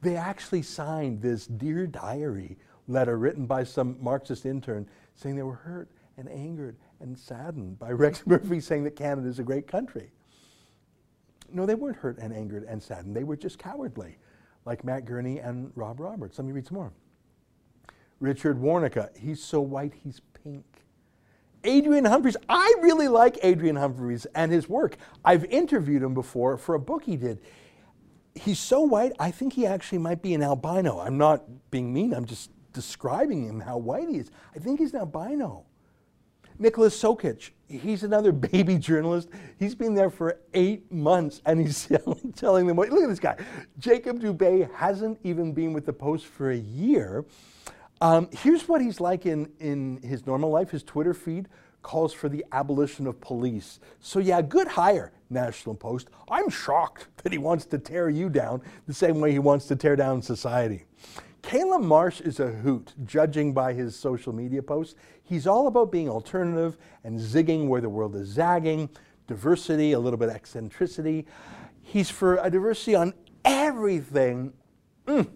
[0.00, 2.56] They actually signed this Dear Diary
[2.88, 7.90] letter written by some Marxist intern saying they were hurt and angered and saddened by
[7.92, 10.10] Rex Murphy saying that Canada is a great country.
[11.52, 13.14] No, they weren't hurt and angered and saddened.
[13.14, 14.16] They were just cowardly,
[14.64, 16.38] like Matt Gurney and Rob Roberts.
[16.38, 16.92] Let me read some more.
[18.20, 20.64] Richard Warnica, he's so white, he's pink.
[21.64, 24.96] Adrian Humphreys, I really like Adrian Humphreys and his work.
[25.24, 27.40] I've interviewed him before for a book he did.
[28.34, 31.00] He's so white, I think he actually might be an albino.
[31.00, 34.30] I'm not being mean, I'm just describing him how white he is.
[34.54, 35.64] I think he's an albino.
[36.62, 39.28] Nicholas Sokich, he's another baby journalist.
[39.58, 41.90] He's been there for eight months and he's
[42.36, 43.36] telling them, look at this guy.
[43.80, 47.24] Jacob Dubé hasn't even been with the Post for a year.
[48.00, 50.70] Um, here's what he's like in, in his normal life.
[50.70, 51.48] His Twitter feed
[51.82, 53.80] calls for the abolition of police.
[53.98, 56.10] So, yeah, good hire, National Post.
[56.30, 59.74] I'm shocked that he wants to tear you down the same way he wants to
[59.74, 60.84] tear down society.
[61.42, 64.94] Caleb Marsh is a hoot, judging by his social media posts.
[65.32, 68.90] He's all about being alternative and zigging where the world is zagging,
[69.26, 71.24] diversity, a little bit of eccentricity.
[71.80, 74.52] He's for a diversity on everything
[75.06, 75.26] mm,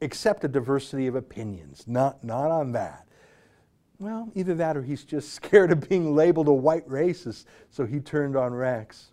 [0.00, 3.06] except a diversity of opinions, not, not on that.
[4.00, 8.00] Well, either that or he's just scared of being labeled a white racist, so he
[8.00, 9.12] turned on Rex.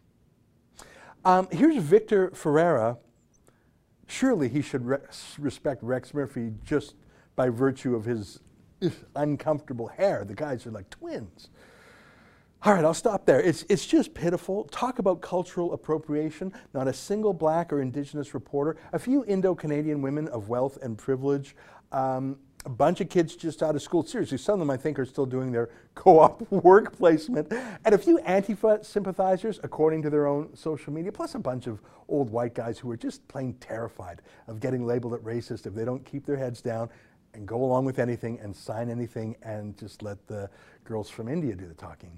[1.24, 2.98] Um, here's Victor Ferreira,
[4.08, 4.98] surely he should re
[5.38, 6.96] respect Rex Murphy just
[7.36, 8.40] by virtue of his
[9.16, 10.26] uncomfortable hair.
[10.26, 11.50] The guys are like twins.
[12.66, 13.42] All right, I'll stop there.
[13.42, 14.64] It's, it's just pitiful.
[14.66, 16.54] Talk about cultural appropriation.
[16.74, 18.78] Not a single black or indigenous reporter.
[18.94, 21.58] A few Indo Canadian women of wealth and privilege.
[21.92, 24.06] Um, a bunch of kids just out of school.
[24.06, 27.52] Seriously, some of them I think are still doing their co op work placement.
[27.84, 31.82] And a few Antifa sympathizers, according to their own social media, plus a bunch of
[32.08, 35.84] old white guys who are just plain terrified of getting labeled at racist if they
[35.84, 36.90] don't keep their heads down
[37.34, 40.50] and go along with anything and sign anything and just let the
[40.84, 42.12] girls from India do the talking.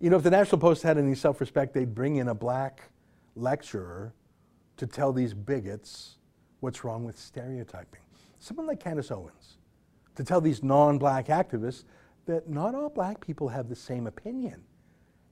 [0.00, 2.90] You know, if the National Post had any self respect, they'd bring in a black
[3.36, 4.12] lecturer
[4.76, 6.16] to tell these bigots
[6.60, 8.00] what's wrong with stereotyping
[8.44, 9.56] someone like Candace Owens,
[10.16, 11.84] to tell these non black activists
[12.26, 14.62] that not all black people have the same opinion.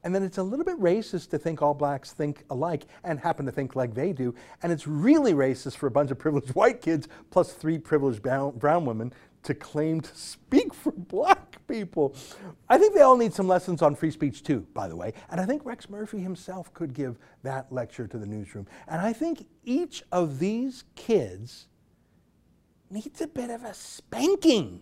[0.05, 3.47] And then it's a little bit racist to think all blacks think alike and happen
[3.47, 4.35] to think like they do.
[4.63, 8.85] And it's really racist for a bunch of privileged white kids plus three privileged brown,
[8.85, 9.13] women
[9.45, 12.15] to claim to speak for black people.
[12.69, 15.15] I think they all need some lessons on free speech too, by the way.
[15.31, 18.67] And I think Rex Murphy himself could give that lecture to the newsroom.
[18.89, 21.69] And I think each of these kids
[22.91, 24.81] needs a bit of a spanking.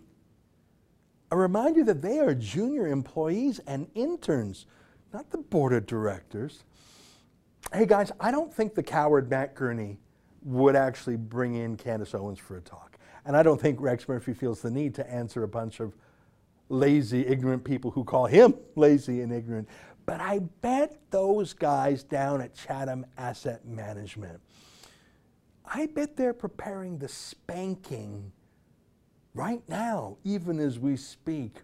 [1.31, 4.67] A reminder that they are junior employees and interns,
[5.13, 6.65] not the board of directors.
[7.73, 9.99] Hey guys, I don't think the coward Matt Gurney
[10.43, 12.99] would actually bring in Candace Owens for a talk.
[13.27, 15.95] And I don't think Rex Murphy feels the need to answer a bunch of
[16.69, 19.69] lazy, ignorant people who call him lazy and ignorant.
[20.07, 24.41] But I bet those guys down at Chatham Asset Management
[25.73, 28.33] I bet they're preparing the spanking
[29.35, 31.59] right now, even as we speak.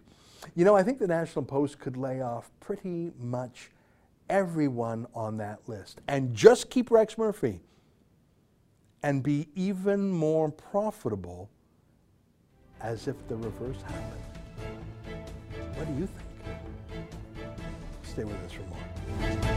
[0.55, 3.69] You know, I think the National Post could lay off pretty much
[4.29, 7.61] everyone on that list and just keep Rex Murphy
[9.03, 11.49] and be even more profitable
[12.81, 14.21] as if the reverse happened.
[15.75, 17.07] What do you think?
[18.03, 19.56] Stay with us for more.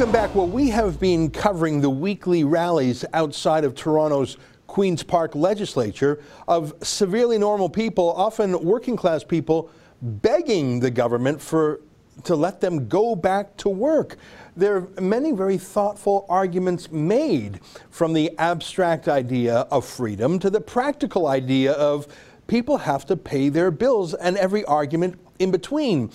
[0.00, 0.34] Welcome back.
[0.34, 6.72] Well, we have been covering the weekly rallies outside of Toronto's Queen's Park legislature of
[6.82, 9.68] severely normal people, often working class people,
[10.00, 11.82] begging the government for
[12.24, 14.16] to let them go back to work.
[14.56, 17.60] There are many very thoughtful arguments made
[17.90, 22.08] from the abstract idea of freedom to the practical idea of
[22.46, 26.10] people have to pay their bills and every argument in between.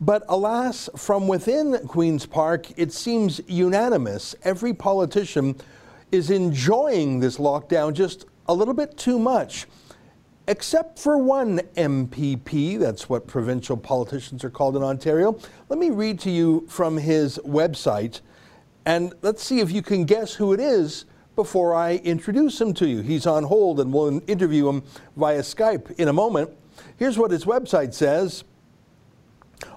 [0.00, 4.34] But alas, from within Queen's Park, it seems unanimous.
[4.42, 5.56] Every politician
[6.10, 9.66] is enjoying this lockdown just a little bit too much,
[10.48, 12.78] except for one MPP.
[12.78, 15.38] That's what provincial politicians are called in Ontario.
[15.68, 18.20] Let me read to you from his website,
[18.84, 21.04] and let's see if you can guess who it is
[21.36, 23.00] before I introduce him to you.
[23.00, 24.82] He's on hold, and we'll interview him
[25.16, 26.50] via Skype in a moment.
[26.96, 28.44] Here's what his website says.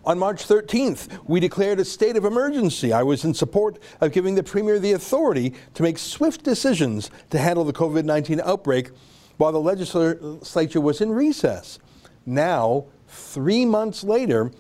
[0.06, 2.94] On March 13th, we declared a state of emergency.
[2.94, 7.38] I was in support of giving the Premier the authority to make swift decisions to
[7.38, 8.92] handle the COVID 19 outbreak
[9.38, 11.80] while the legislature was in recess.
[12.26, 14.52] Now, three months later,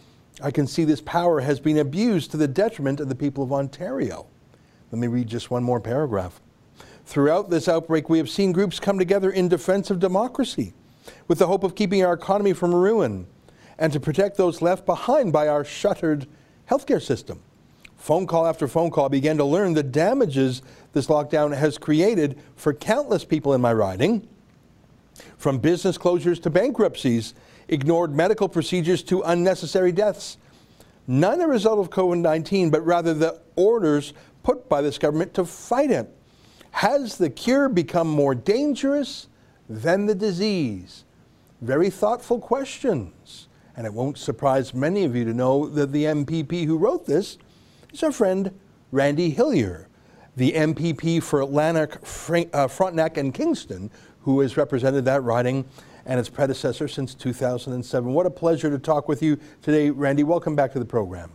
[0.41, 3.51] I can see this power has been abused to the detriment of the people of
[3.51, 4.27] Ontario.
[4.91, 6.39] Let me read just one more paragraph.
[7.05, 10.73] Throughout this outbreak, we have seen groups come together in defense of democracy
[11.27, 13.27] with the hope of keeping our economy from ruin
[13.77, 16.27] and to protect those left behind by our shuttered
[16.69, 17.41] healthcare system.
[17.97, 20.61] Phone call after phone call began to learn the damages
[20.93, 24.27] this lockdown has created for countless people in my riding,
[25.37, 27.33] from business closures to bankruptcies,
[27.67, 30.37] ignored medical procedures to unnecessary deaths.
[31.07, 34.13] None a result of COVID 19, but rather the orders
[34.43, 36.09] put by this government to fight it.
[36.71, 39.27] Has the cure become more dangerous
[39.67, 41.03] than the disease?
[41.61, 43.46] Very thoughtful questions.
[43.77, 47.37] And it won't surprise many of you to know that the MPP who wrote this
[47.93, 48.51] is our friend
[48.91, 49.87] Randy Hillier,
[50.35, 55.63] the MPP for Lanark, uh, Frontenac, and Kingston, who has represented that riding
[56.07, 58.11] and its predecessor since 2007.
[58.11, 60.23] What a pleasure to talk with you today, Randy.
[60.23, 61.31] Welcome back to the program.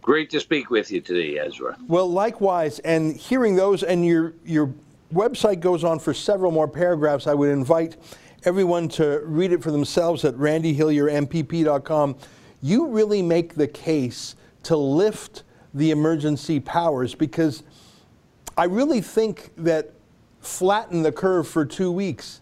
[0.00, 1.76] Great to speak with you today, Ezra.
[1.86, 4.74] Well, likewise, and hearing those, and your your
[5.14, 7.28] website goes on for several more paragraphs.
[7.28, 7.96] I would invite
[8.44, 12.16] everyone to read it for themselves at randyhilliermpp.com.
[12.60, 15.42] You really make the case to lift
[15.74, 17.62] the emergency powers because
[18.56, 19.92] I really think that
[20.40, 22.40] flatten the curve for two weeks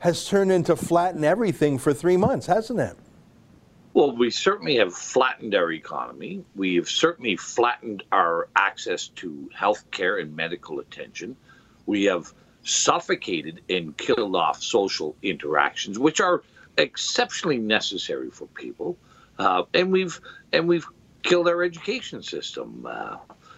[0.00, 2.96] has turned into flatten everything for three months, hasn't it?
[3.94, 6.44] Well, we certainly have flattened our economy.
[6.54, 11.36] We have certainly flattened our access to health care and medical attention.
[11.86, 12.32] We have
[12.64, 16.42] suffocated and killed off social interactions, which are
[16.76, 18.96] exceptionally necessary for people.
[19.38, 20.20] Uh, and we've
[20.52, 20.86] and we've
[21.22, 22.86] killed our education system.
[22.88, 23.16] Uh,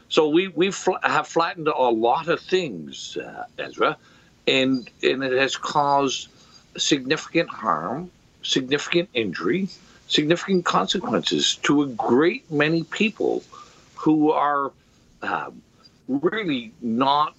[0.09, 3.97] so we we fl- have flattened a lot of things, uh, Ezra,
[4.47, 6.29] and and it has caused
[6.77, 8.11] significant harm,
[8.43, 9.69] significant injury,
[10.09, 13.43] significant consequences to a great many people
[13.95, 14.73] who are
[15.23, 15.51] uh,
[16.09, 17.35] really not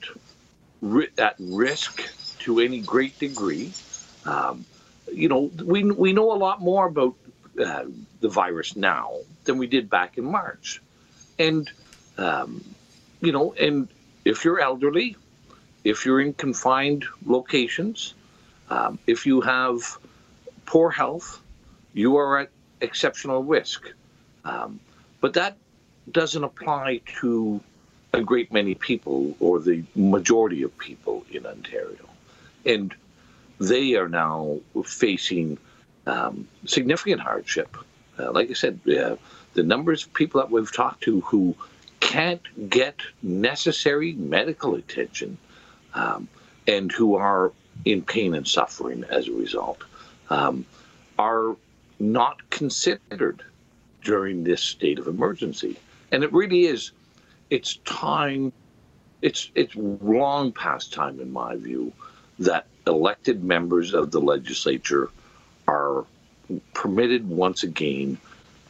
[1.17, 2.03] at risk
[2.39, 3.71] to any great degree.
[4.25, 4.65] Um,
[5.11, 7.15] you know, we we know a lot more about
[7.63, 7.85] uh,
[8.19, 10.81] the virus now than we did back in March,
[11.37, 11.69] and
[12.17, 12.63] um,
[13.21, 13.87] you know, and
[14.25, 15.15] if you're elderly,
[15.83, 18.13] if you're in confined locations,
[18.69, 19.97] um, if you have
[20.65, 21.41] poor health,
[21.93, 23.91] you are at exceptional risk.
[24.45, 24.79] Um,
[25.19, 25.57] but that
[26.11, 27.61] doesn't apply to
[28.13, 32.09] a great many people or the majority of people in Ontario.
[32.65, 32.93] And
[33.59, 35.57] they are now facing
[36.07, 37.77] um, significant hardship.
[38.19, 39.15] Uh, like I said, uh,
[39.53, 41.55] the numbers of people that we've talked to who
[41.99, 45.37] can't get necessary medical attention
[45.93, 46.27] um,
[46.67, 47.51] and who are
[47.85, 49.83] in pain and suffering as a result
[50.29, 50.65] um,
[51.17, 51.55] are
[51.99, 53.43] not considered
[54.03, 55.77] during this state of emergency.
[56.11, 56.91] And it really is
[57.51, 58.51] it's time,
[59.21, 61.93] it's, it's long past time, in my view,
[62.39, 65.09] that elected members of the legislature
[65.67, 66.05] are
[66.73, 68.17] permitted once again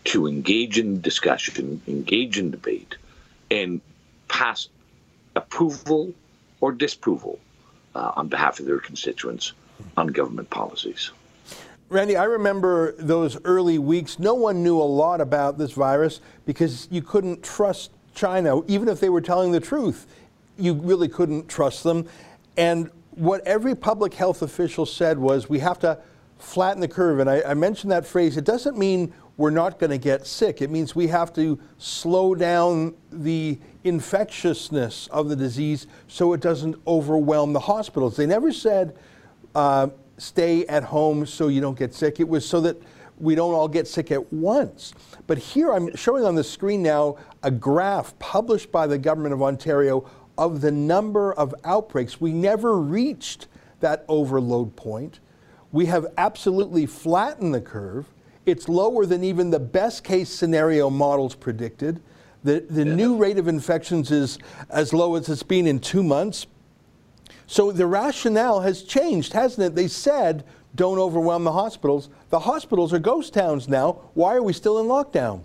[0.03, 2.97] to engage in discussion, engage in debate,
[3.49, 3.79] and
[4.27, 4.67] pass
[5.35, 6.11] approval
[6.59, 7.39] or disapproval
[7.95, 9.53] uh, on behalf of their constituents
[9.95, 11.11] on government policies.
[11.89, 14.17] Randy, I remember those early weeks.
[14.17, 18.99] No one knew a lot about this virus because you couldn't trust China, even if
[18.99, 20.07] they were telling the truth,
[20.57, 22.07] you really couldn't trust them.
[22.57, 25.99] And what every public health official said was we have to
[26.37, 27.19] flatten the curve.
[27.19, 28.37] And I, I mentioned that phrase.
[28.37, 32.35] It doesn't mean we're not going to get sick, it means we have to slow
[32.35, 38.15] down the infectiousness of the disease so it doesn't overwhelm the hospitals.
[38.15, 38.95] They never said,
[39.55, 42.19] uh, stay at home so you don't get sick.
[42.19, 42.79] It was so that
[43.21, 44.93] we don't all get sick at once.
[45.27, 49.41] But here I'm showing on the screen now a graph published by the Government of
[49.41, 52.19] Ontario of the number of outbreaks.
[52.19, 53.47] We never reached
[53.79, 55.19] that overload point.
[55.71, 58.07] We have absolutely flattened the curve.
[58.45, 62.01] It's lower than even the best case scenario models predicted.
[62.43, 62.95] The, the yeah.
[62.95, 64.39] new rate of infections is
[64.69, 66.47] as low as it's been in two months.
[67.45, 69.75] So the rationale has changed, hasn't it?
[69.75, 70.43] They said
[70.75, 72.09] don't overwhelm the hospitals.
[72.29, 73.99] The hospitals are ghost towns now.
[74.13, 75.43] Why are we still in lockdown?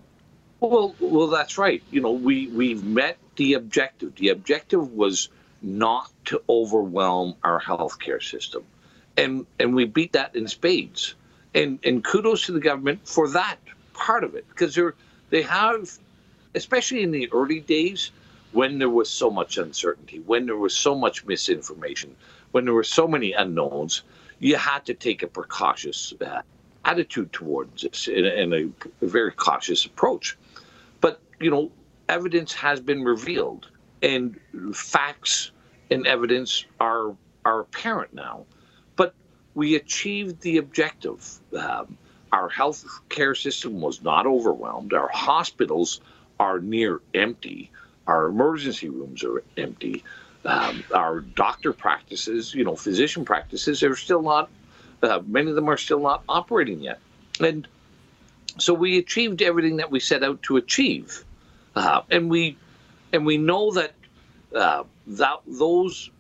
[0.61, 1.83] Well, well, that's right.
[1.91, 4.15] You know, we we've met the objective.
[4.17, 5.29] The objective was
[5.63, 8.65] not to overwhelm our healthcare system,
[9.17, 11.15] and and we beat that in spades.
[11.55, 13.57] And and kudos to the government for that
[13.93, 14.95] part of it because they're
[15.31, 15.91] they have,
[16.55, 18.13] especially in the early days
[18.53, 22.15] when there was so much uncertainty, when there was so much misinformation,
[22.53, 24.03] when there were so many unknowns
[24.39, 26.43] you had to take a precautious uh,
[26.85, 28.69] attitude towards this and, and a,
[29.03, 30.37] a very cautious approach.
[31.01, 31.71] But you know,
[32.09, 33.69] evidence has been revealed,
[34.03, 34.39] and
[34.73, 35.51] facts
[35.91, 37.15] and evidence are
[37.45, 38.47] are apparent now.
[38.97, 39.15] But
[39.55, 41.41] we achieved the objective.
[41.57, 41.97] Um,
[42.33, 44.93] our health care system was not overwhelmed.
[44.93, 46.01] Our hospitals
[46.39, 47.71] are near empty.
[48.07, 50.05] Our emergency rooms are empty.
[50.47, 54.49] Um, our doctor practices, you know, physician practices, are still not,
[55.03, 57.01] uh, many of them are still not operating yet.
[57.41, 57.67] And
[58.59, 61.25] so we achieved everything that we set out to achieve.
[61.75, 62.57] Uh, and we
[63.13, 63.93] and we know that
[64.55, 66.11] uh, that those,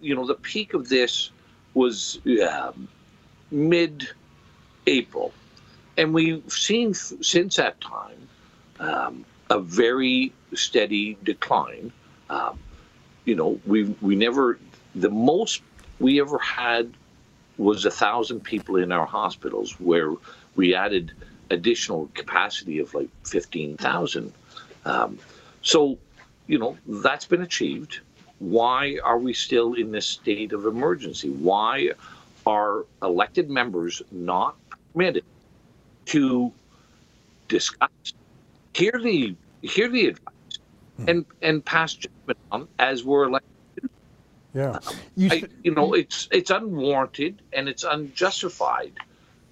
[0.00, 1.30] you know, the peak of this
[1.74, 2.18] was
[2.50, 2.88] um,
[3.50, 4.08] mid
[4.86, 5.32] April.
[5.96, 8.28] And we've seen since that time
[8.80, 11.92] um, a very steady decline.
[12.30, 12.58] Um,
[13.24, 14.58] you know, we we never
[14.94, 15.62] the most
[16.00, 16.92] we ever had
[17.58, 20.12] was a thousand people in our hospitals, where
[20.56, 21.12] we added
[21.50, 24.32] additional capacity of like fifteen thousand.
[24.84, 25.18] Um,
[25.62, 25.98] so,
[26.46, 28.00] you know, that's been achieved.
[28.38, 31.30] Why are we still in this state of emergency?
[31.30, 31.92] Why
[32.44, 34.56] are elected members not
[34.92, 35.24] permitted
[36.06, 36.52] to
[37.46, 37.90] discuss,
[38.74, 40.31] hear the hear the advice,
[41.08, 43.50] and and pass judgment on as we're elected.
[44.54, 44.78] Yeah,
[45.16, 48.92] you, I, you know it's it's unwarranted and it's unjustified.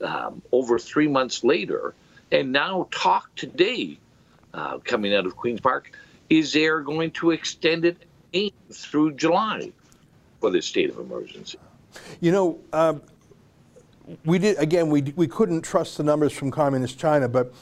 [0.03, 1.95] Um, over three months later,
[2.33, 3.99] and now talk today,
[4.55, 5.93] uh, coming out of Queens Park,
[6.31, 7.99] is they're going to extend it
[8.73, 9.73] through July
[10.41, 11.59] for this state of emergency.
[12.21, 13.03] You know, um,
[14.25, 14.89] we did again.
[14.91, 17.53] We we couldn't trust the numbers from communist China, but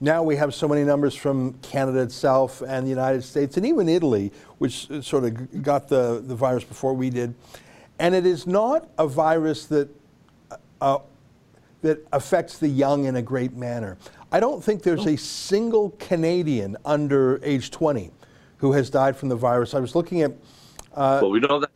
[0.00, 3.88] now we have so many numbers from Canada itself and the United States and even
[3.88, 7.34] Italy, which sort of got the the virus before we did,
[7.98, 9.88] and it is not a virus that.
[10.80, 10.98] Uh,
[11.80, 13.96] that affects the young in a great manner.
[14.32, 18.10] I don't think there's a single Canadian under age 20
[18.56, 19.74] who has died from the virus.
[19.74, 20.32] I was looking at.
[20.92, 21.72] Uh, well, we know that's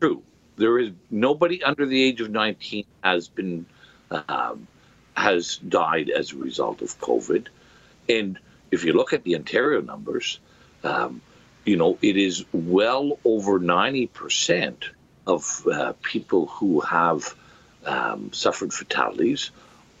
[0.00, 0.22] true
[0.60, 3.64] there is nobody under the age of 19 has been
[4.10, 4.68] um,
[5.16, 7.46] has died as a result of COVID.
[8.10, 8.38] And
[8.70, 10.40] if you look at the Ontario numbers,
[10.84, 11.20] um,
[11.64, 14.90] you know it is well over 90 percent
[15.26, 17.34] of uh, people who have
[17.84, 19.50] um, suffered fatalities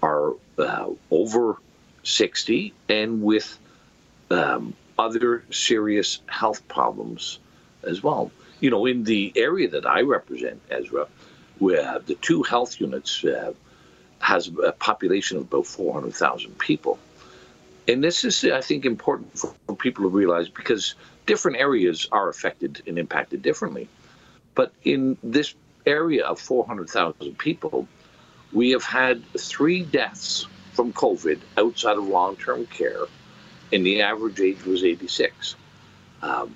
[0.02, 1.58] are uh, over
[2.02, 3.58] 60 and with
[4.30, 7.38] um, other serious health problems
[7.82, 11.08] as well you know, in the area that I represent, Ezra,
[11.58, 13.54] where the two health units uh,
[14.20, 16.98] has a population of about 400,000 people.
[17.90, 20.94] And this is, I think, important for, people to realize because
[21.26, 23.88] different areas are affected and impacted differently.
[24.54, 25.54] But in this
[25.86, 27.88] area of 400,000 people,
[28.52, 33.06] we have had three deaths from COVID outside of long term care,
[33.72, 35.56] and the average age was 86.
[36.22, 36.54] Um,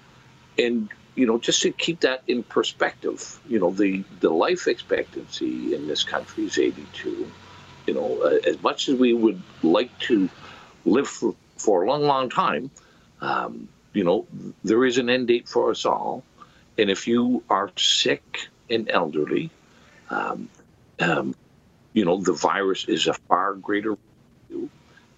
[0.57, 5.75] and you know, just to keep that in perspective, you know, the, the life expectancy
[5.75, 7.29] in this country is 82.
[7.87, 10.29] You know, uh, as much as we would like to
[10.85, 12.71] live for, for a long, long time,
[13.21, 14.27] um, you know,
[14.63, 16.25] there is an end date for us all.
[16.77, 19.51] And if you are sick and elderly,
[20.11, 20.49] um,
[21.01, 21.35] um,
[21.93, 23.97] you know, the virus is a far greater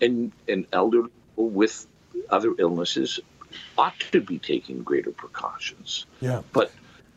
[0.00, 1.86] and, and elderly with
[2.28, 3.20] other illnesses
[3.78, 6.06] ought to be taking greater precautions.
[6.20, 6.42] Yeah.
[6.52, 6.70] But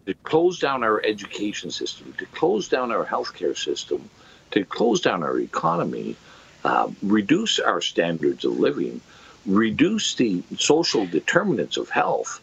[0.06, 4.10] to close down our education system, to close down our healthcare system,
[4.52, 6.16] to close down our economy,
[6.64, 9.02] uh, reduce our standards of living,
[9.46, 12.42] reduce the social determinants of health,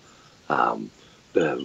[0.48, 0.90] um,
[1.36, 1.58] uh,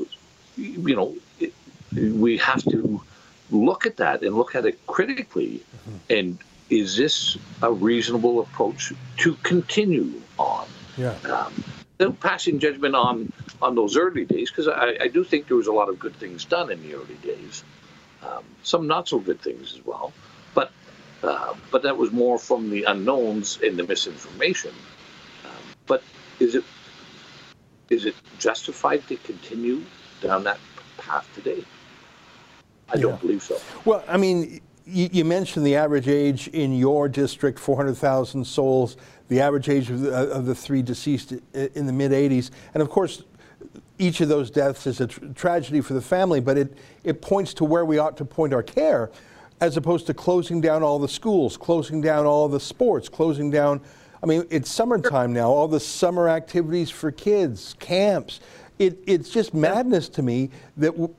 [0.57, 1.53] you know, it,
[1.93, 3.01] we have to
[3.49, 5.61] look at that and look at it critically.
[5.87, 5.97] Mm-hmm.
[6.09, 6.37] And
[6.69, 10.67] is this a reasonable approach to continue on?
[10.97, 11.15] Yeah.
[11.23, 11.63] Um,
[12.19, 13.31] passing judgment on
[13.61, 16.15] on those early days because I, I, do think there was a lot of good
[16.15, 17.63] things done in the early days,
[18.23, 20.11] um, some not so good things as well,
[21.24, 24.72] uh, but that was more from the unknowns and the misinformation.
[25.45, 25.51] Um,
[25.86, 26.03] but
[26.39, 26.63] is it
[27.89, 29.84] is it justified to continue
[30.22, 30.59] down that
[30.97, 31.63] path today?
[32.89, 33.01] I yeah.
[33.01, 33.59] don't believe so.
[33.84, 38.97] Well, I mean, you, you mentioned the average age in your district, 400,000 souls
[39.32, 42.51] the average age of the, of the three deceased in the mid 80s.
[42.74, 43.24] And of course,
[43.97, 47.53] each of those deaths is a tr- tragedy for the family, but it, it points
[47.53, 49.09] to where we ought to point our care
[49.62, 53.80] as opposed to closing down all the schools, closing down all the sports, closing down.
[54.22, 58.39] I mean, it's summertime now, all the summer activities for kids, camps.
[58.80, 61.14] It, it's just madness to me that w-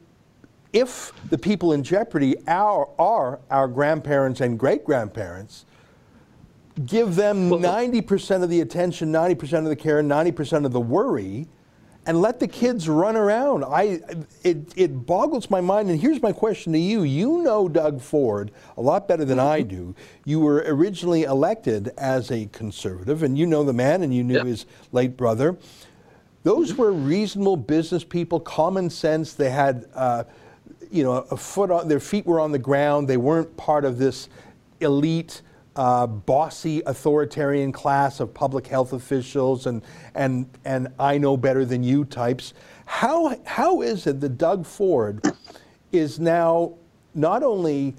[0.73, 5.65] if the people in jeopardy are, are our grandparents and great grandparents,
[6.87, 11.47] give them 90% of the attention, 90% of the care, 90% of the worry,
[12.05, 13.65] and let the kids run around.
[13.65, 14.01] I,
[14.43, 15.89] it, it boggles my mind.
[15.89, 17.05] And here's my question to you.
[17.05, 19.95] You know Doug Ford a lot better than I do.
[20.25, 24.35] You were originally elected as a conservative, and you know the man, and you knew
[24.35, 24.47] Yep.
[24.47, 25.57] his late brother.
[26.43, 29.35] Those were reasonable business people, common sense.
[29.35, 30.25] They had, uh,
[30.91, 33.07] you know, a foot on their feet were on the ground.
[33.09, 34.29] They weren't part of this
[34.81, 35.43] elite,
[35.77, 39.83] uh, bossy, authoritarian class of public health officials and
[40.15, 42.55] and and I know better than you types.
[42.85, 45.25] How how is it that Doug Ford
[45.93, 46.75] is now
[47.15, 47.95] not only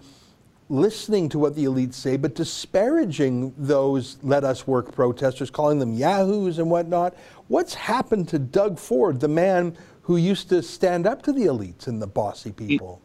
[0.69, 5.93] listening to what the elites say, but disparaging those let us work protesters, calling them
[5.93, 7.15] yahoos and whatnot.
[7.47, 11.87] What's happened to Doug Ford, the man who used to stand up to the elites
[11.87, 13.02] and the bossy people?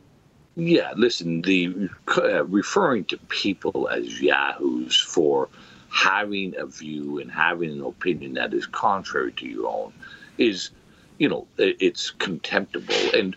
[0.59, 5.51] Yeah, listen, the uh, referring to people as yahoos for
[5.91, 9.95] having a view and having an opinion that is contrary to your own
[10.39, 10.71] is,
[11.19, 12.95] you know, it's contemptible.
[13.15, 13.37] And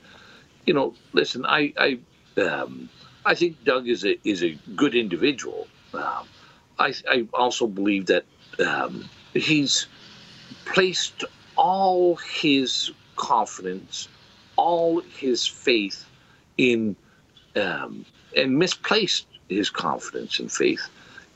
[0.66, 2.90] you know, listen, I I um,
[3.26, 5.68] I think Doug is a is a good individual.
[5.94, 6.28] Um,
[6.80, 8.26] I I also believe that
[8.66, 9.88] um, he's
[10.66, 11.26] placed
[11.58, 14.10] all his confidence,
[14.58, 16.06] all his faith
[16.58, 16.96] in,
[17.56, 20.88] um, and misplaced his confidence and faith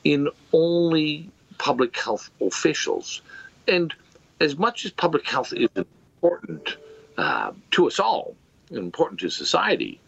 [0.04, 3.22] in only public health officials.
[3.68, 3.92] And
[4.40, 6.76] as much as public health is important
[7.18, 8.36] uh, to us all,
[8.70, 10.00] important to society,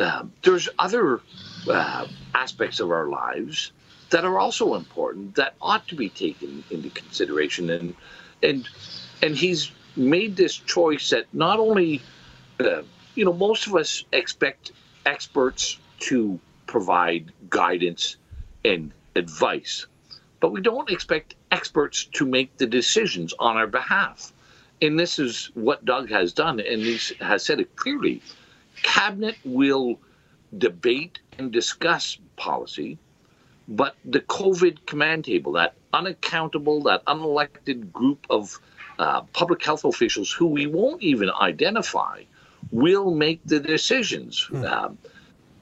[0.00, 1.20] uh, there's other
[1.68, 3.72] uh, aspects of our lives
[4.10, 7.94] that are also important that ought to be taken into consideration and
[8.42, 8.68] and
[9.22, 12.00] and he's made this choice that not only
[12.60, 12.82] uh,
[13.14, 14.72] you know most of us expect
[15.06, 18.16] experts to provide guidance
[18.64, 19.86] and advice.
[20.40, 24.32] But we don't expect experts to make the decisions on our behalf.
[24.80, 28.22] And this is what Doug has done and he has said it clearly.
[28.82, 29.98] Cabinet will
[30.56, 32.98] debate and discuss policy
[33.70, 38.60] but the COVID command table, that unaccountable, that unelected group of
[38.98, 42.24] uh, public health officials who we won't even identify,
[42.72, 44.98] will make the decisions, um,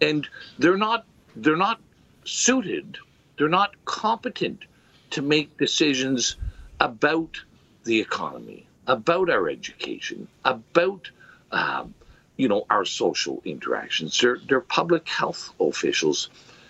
[0.01, 0.29] and
[0.59, 1.05] they're not
[1.37, 1.81] they're not
[2.25, 2.99] suited,
[3.37, 4.65] they're not competent
[5.11, 6.37] to make decisions
[6.81, 7.41] about
[7.85, 11.11] the economy, about our education, about
[11.53, 11.95] um,
[12.37, 14.19] you know our social interactions.
[14.19, 16.29] They're they're public health officials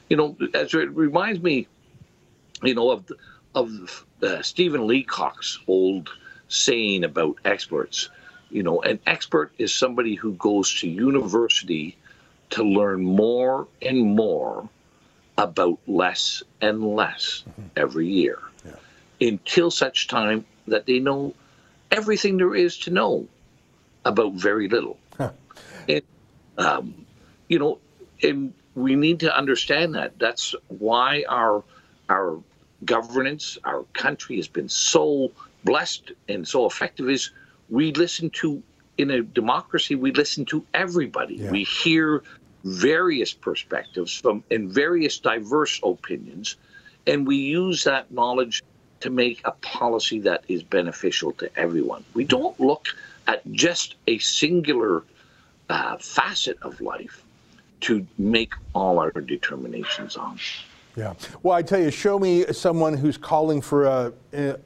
[0.09, 1.67] you know, as it reminds me,
[2.63, 3.11] you know, of
[3.55, 6.11] of uh, Stephen Leacock's old
[6.49, 8.09] saying about experts.
[8.51, 11.97] You know, an expert is somebody who goes to university
[12.51, 14.69] to learn more and more
[15.37, 17.45] about less and less
[17.77, 18.39] every year,
[19.21, 21.35] until such time that they know
[21.91, 23.27] everything there is to know
[24.05, 24.99] about very little.
[25.89, 26.03] And
[26.57, 27.07] um,
[27.49, 27.79] you know,
[28.23, 30.19] and we need to understand that.
[30.19, 31.63] That's why our
[32.09, 32.39] our
[32.85, 35.31] governance, our country has been so
[35.65, 37.11] blessed and so effective.
[37.11, 37.31] Is
[37.71, 38.63] we listen to
[38.97, 41.41] in a democracy, we listen to everybody.
[41.49, 42.23] We hear
[42.65, 46.57] various perspectives from and various diverse opinions,
[47.07, 48.63] and we use that knowledge
[49.01, 52.05] to make a policy that is beneficial to everyone.
[52.15, 52.89] We don't look
[53.29, 55.05] at just a singular
[55.69, 57.23] uh, facet of life
[57.83, 60.39] to make all our determinations on.
[60.97, 61.15] Yeah.
[61.45, 64.57] Well, I tell you, show me someone who's calling for a, a,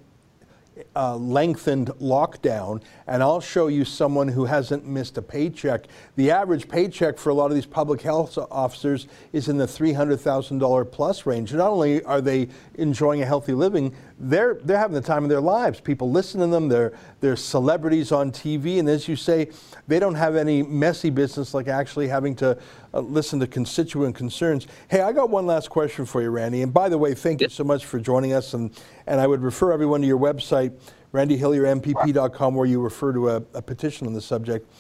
[0.95, 5.87] a lengthened lockdown, and I'll show you someone who hasn't missed a paycheck.
[6.17, 10.91] The average paycheck for a lot of these public health officers is in the $300,000
[10.91, 11.53] plus range.
[11.53, 15.41] Not only are they enjoying a healthy living, they're, they're having the time of their
[15.41, 15.81] lives.
[15.81, 19.51] People listen to them, they're, they're celebrities on TV, and as you say,
[19.89, 22.57] they don't have any messy business like actually having to
[22.95, 24.67] uh, listen to constituent concerns.
[24.89, 26.63] Hey, I got one last question for you, Randy.
[26.63, 28.55] And by the way, thank you so much for joining us.
[28.55, 28.71] And,
[29.07, 30.73] and I would refer everyone to your website,
[31.13, 34.71] randyhilliermpp.com, where you refer to a, a petition on the subject.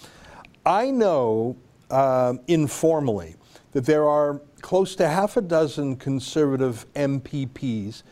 [0.64, 1.56] I know
[1.90, 3.36] um, informally
[3.72, 8.02] that there are close to half a dozen conservative MPPs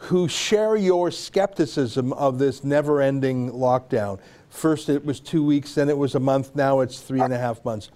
[0.00, 4.18] who share your skepticism of this never ending lockdown.
[4.48, 7.38] First, it was two weeks, then it was a month, now it's three and a
[7.38, 7.90] half months.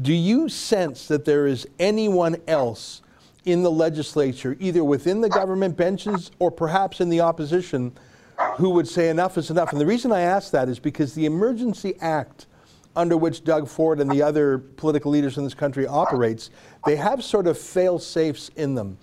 [0.00, 3.02] Do you sense that there is anyone else
[3.44, 7.92] in the legislature, either within the government benches or perhaps in the opposition,
[8.56, 9.72] who would say enough is enough?
[9.72, 12.46] And the reason I ask that is because the Emergency Act
[12.94, 16.50] under which Doug Ford and the other political leaders in this country operates,
[16.86, 18.98] they have sort of fail safes in them.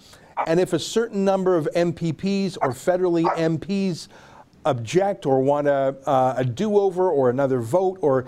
[0.47, 4.07] And if a certain number of MPPs or federally MPs
[4.65, 8.25] object or want a, uh, a do over or another vote or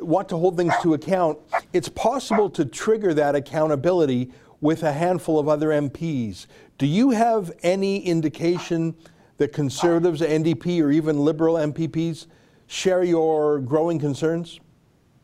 [0.00, 1.38] want to hold things to account,
[1.72, 6.46] it's possible to trigger that accountability with a handful of other MPs.
[6.78, 8.94] Do you have any indication
[9.36, 12.26] that conservatives, NDP, or even liberal MPPs
[12.66, 14.60] share your growing concerns?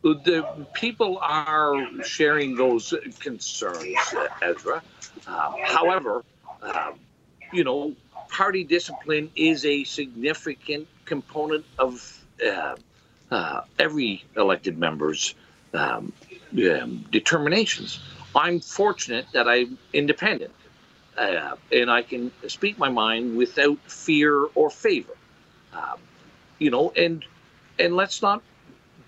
[0.03, 3.95] The people are sharing those concerns,
[4.41, 4.81] Ezra.
[5.27, 6.23] Um, however,
[6.61, 6.99] um,
[7.53, 7.95] you know,
[8.29, 12.75] party discipline is a significant component of uh,
[13.29, 15.35] uh, every elected member's
[15.73, 16.13] um,
[16.53, 17.99] um, determinations.
[18.35, 20.53] I'm fortunate that I'm independent
[21.17, 25.13] uh, and I can speak my mind without fear or favor.
[25.73, 25.99] Um,
[26.59, 27.23] you know, and
[27.79, 28.41] and let's not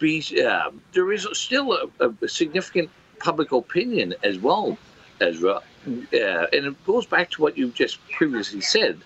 [0.04, 0.44] be.
[0.46, 2.90] Uh, there is still a, a, significant
[3.20, 4.78] public opinion as well,
[5.22, 9.00] Ezra, uh, and it goes back to what you just previously said.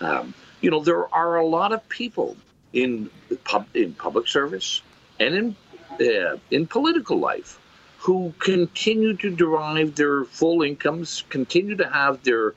[0.00, 2.36] Um, you know, there are a lot of people
[2.72, 3.10] in
[3.44, 4.82] pub, in public service
[5.18, 5.56] and in
[6.00, 7.60] uh, in political life
[7.98, 12.54] who continue to derive their full incomes, continue to have their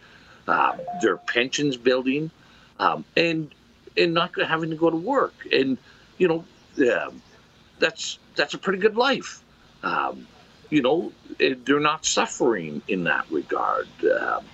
[0.48, 2.32] uh, their pensions building,
[2.80, 3.54] um, and
[3.98, 5.34] and not having to go to work.
[5.52, 5.78] And
[6.18, 6.46] you know,
[6.80, 7.12] uh,
[7.84, 9.44] that's that's a pretty good life.
[9.84, 10.26] Um,
[10.70, 13.88] you know, they're not suffering in that regard.
[14.20, 14.46] Um,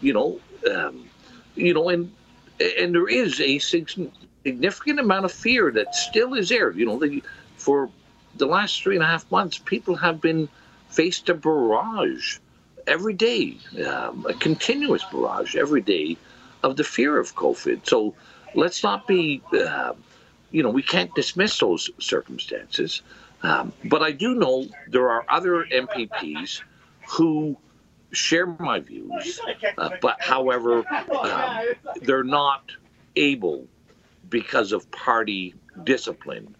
[0.00, 0.40] you know,
[0.72, 1.08] um,
[1.54, 2.10] you know, and
[2.58, 6.70] and there is a significant amount of fear that still is there.
[6.72, 7.22] You know, the,
[7.56, 7.90] for
[8.36, 10.48] the last three and a half months, people have been
[10.88, 12.38] faced a barrage
[12.86, 16.16] every day, um, a continuous barrage every day
[16.62, 17.86] of the fear of COVID.
[17.86, 18.14] So
[18.54, 19.92] let's not be, uh,
[20.50, 23.02] you know, we can't dismiss those circumstances.
[23.42, 26.62] Um, but I do know there are other MPPs
[27.08, 27.56] who
[28.12, 29.40] share my views,
[29.76, 31.64] uh, but however, um,
[32.02, 32.72] they're not
[33.16, 33.66] able,
[34.28, 36.54] because of party discipline,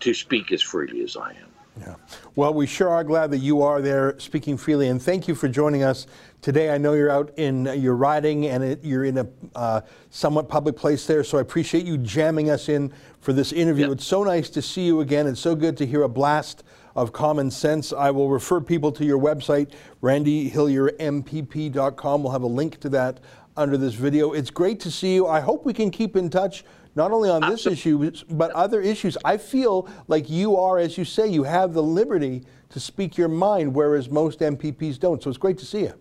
[0.00, 1.54] to speak as freely as I am.
[1.80, 1.96] Yeah.
[2.36, 5.48] Well, we sure are glad that you are there speaking freely, and thank you for
[5.48, 6.06] joining us
[6.40, 6.70] today.
[6.70, 9.26] I know you're out in you're riding, and it, you're in a
[9.56, 9.80] uh,
[10.10, 12.92] somewhat public place there, so I appreciate you jamming us in
[13.24, 13.86] for this interview.
[13.86, 13.94] Yep.
[13.94, 15.26] It's so nice to see you again.
[15.26, 16.62] It's so good to hear a blast
[16.94, 17.90] of common sense.
[17.90, 19.72] I will refer people to your website,
[20.02, 22.22] randyhilliermpp.com.
[22.22, 23.20] We'll have a link to that
[23.56, 24.32] under this video.
[24.32, 25.26] It's great to see you.
[25.26, 26.66] I hope we can keep in touch
[26.96, 29.16] not only on this issue, but other issues.
[29.24, 33.28] I feel like you are, as you say, you have the liberty to speak your
[33.28, 35.22] mind, whereas most MPPs don't.
[35.22, 35.94] So it's great to see you.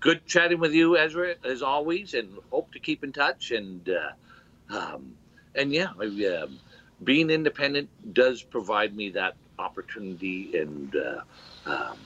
[0.00, 3.52] Good chatting with you, Ezra, as always, and hope to keep in touch.
[3.52, 4.10] And uh,
[4.76, 5.14] um,
[5.56, 6.46] and yeah, uh,
[7.04, 11.20] being independent does provide me that opportunity, and uh,
[11.66, 11.98] um,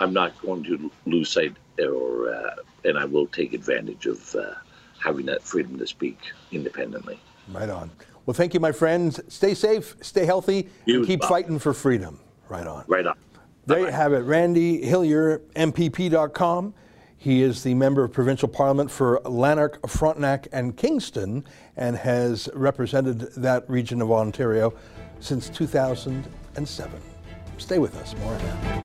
[0.00, 4.54] I'm not going to lose sight, or uh, and I will take advantage of uh,
[4.98, 6.18] having that freedom to speak
[6.52, 7.18] independently.
[7.52, 7.90] Right on.
[8.26, 9.20] Well, thank you, my friends.
[9.28, 11.28] Stay safe, stay healthy, you and keep well.
[11.28, 12.18] fighting for freedom.
[12.48, 12.84] Right on.
[12.86, 13.16] Right on.
[13.66, 14.20] There you have it.
[14.20, 16.72] Randy Hillier, MPP.com.
[17.18, 21.44] He is the member of provincial parliament for Lanark, Frontenac, and Kingston,
[21.76, 24.74] and has represented that region of Ontario
[25.18, 27.02] since 2007.
[27.58, 28.14] Stay with us.
[28.18, 28.82] More ahead.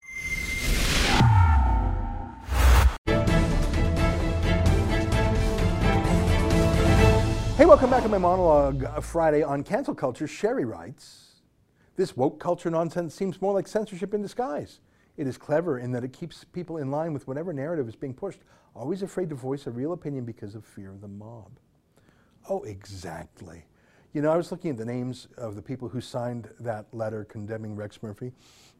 [7.57, 10.25] Hey, welcome back to my monologue uh, Friday on cancel culture.
[10.25, 11.41] Sherry writes
[11.97, 14.79] This woke culture nonsense seems more like censorship in disguise.
[15.17, 18.13] It is clever in that it keeps people in line with whatever narrative is being
[18.13, 18.39] pushed,
[18.73, 21.51] always afraid to voice a real opinion because of fear of the mob.
[22.49, 23.65] Oh, exactly.
[24.13, 27.23] You know, I was looking at the names of the people who signed that letter
[27.25, 28.31] condemning Rex Murphy.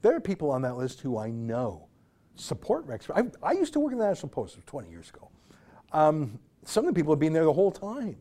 [0.02, 1.88] There are people on that list who I know
[2.36, 3.08] support Rex.
[3.14, 5.30] I, I used to work in the National Post 20 years ago.
[5.92, 8.18] Um, some of the people have been there the whole time.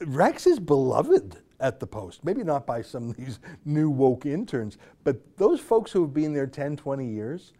[0.00, 2.24] Rex is beloved at the Post.
[2.24, 6.32] Maybe not by some of these new woke interns, but those folks who have been
[6.32, 7.52] there 10, 20 years,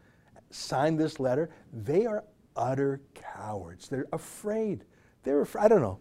[0.50, 2.24] signed this letter, they are
[2.56, 3.88] utter cowards.
[3.88, 4.84] They're afraid.
[5.22, 5.64] They're afraid.
[5.64, 5.98] I don't know.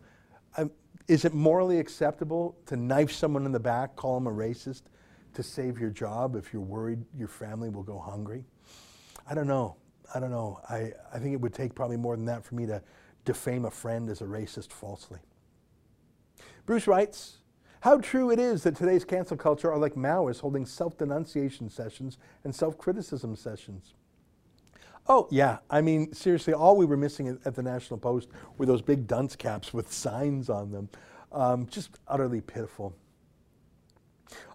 [0.57, 0.71] Um,
[1.07, 4.83] is it morally acceptable to knife someone in the back, call them a racist,
[5.33, 8.43] to save your job if you're worried your family will go hungry?
[9.29, 9.77] I don't know.
[10.13, 10.59] I don't know.
[10.69, 12.81] I, I think it would take probably more than that for me to
[13.25, 15.19] defame a friend as a racist falsely.
[16.65, 17.37] Bruce writes,
[17.82, 22.53] how true it is that today's cancel culture are like Maoists holding self-denunciation sessions and
[22.53, 23.93] self-criticism sessions.
[25.09, 25.59] Oh, yeah.
[25.69, 29.36] I mean, seriously, all we were missing at, the National Post were those big dunce
[29.36, 30.89] caps with signs on them.
[31.32, 32.95] Um, just utterly pitiful.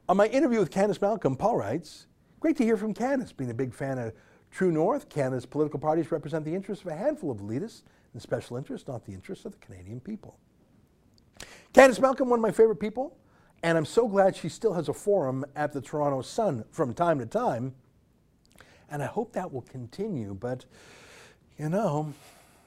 [0.08, 2.06] On my interview with Candice Malcolm, Paul writes,
[2.40, 4.12] Great to hear from Candice, being a big fan of
[4.50, 5.08] True North.
[5.08, 9.06] Canada's political parties represent the interests of a handful of elitists and special interests, not
[9.06, 10.38] the interests of the Canadian people.
[11.72, 13.16] Candice Malcolm, one of my favorite people,
[13.62, 17.18] and I'm so glad she still has a forum at the Toronto Sun from time
[17.18, 17.74] to time.
[18.90, 20.66] And I hope that will continue, but
[21.58, 22.12] you know,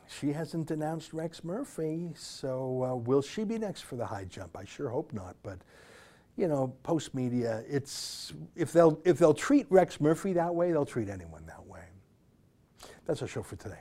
[0.07, 4.57] she hasn't denounced Rex Murphy, so uh, will she be next for the high jump?
[4.57, 5.59] I sure hope not, but
[6.37, 11.09] you know, Postmedia, it's if they'll if they'll treat Rex Murphy that way, they'll treat
[11.09, 11.83] anyone that way.
[13.05, 13.79] That's our show for today.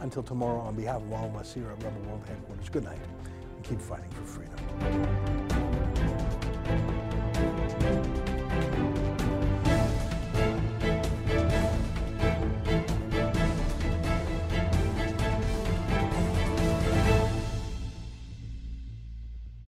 [0.00, 2.98] Until tomorrow, on behalf of all of us here at Rebel World Headquarters, good night
[3.58, 5.47] and keep fighting for freedom.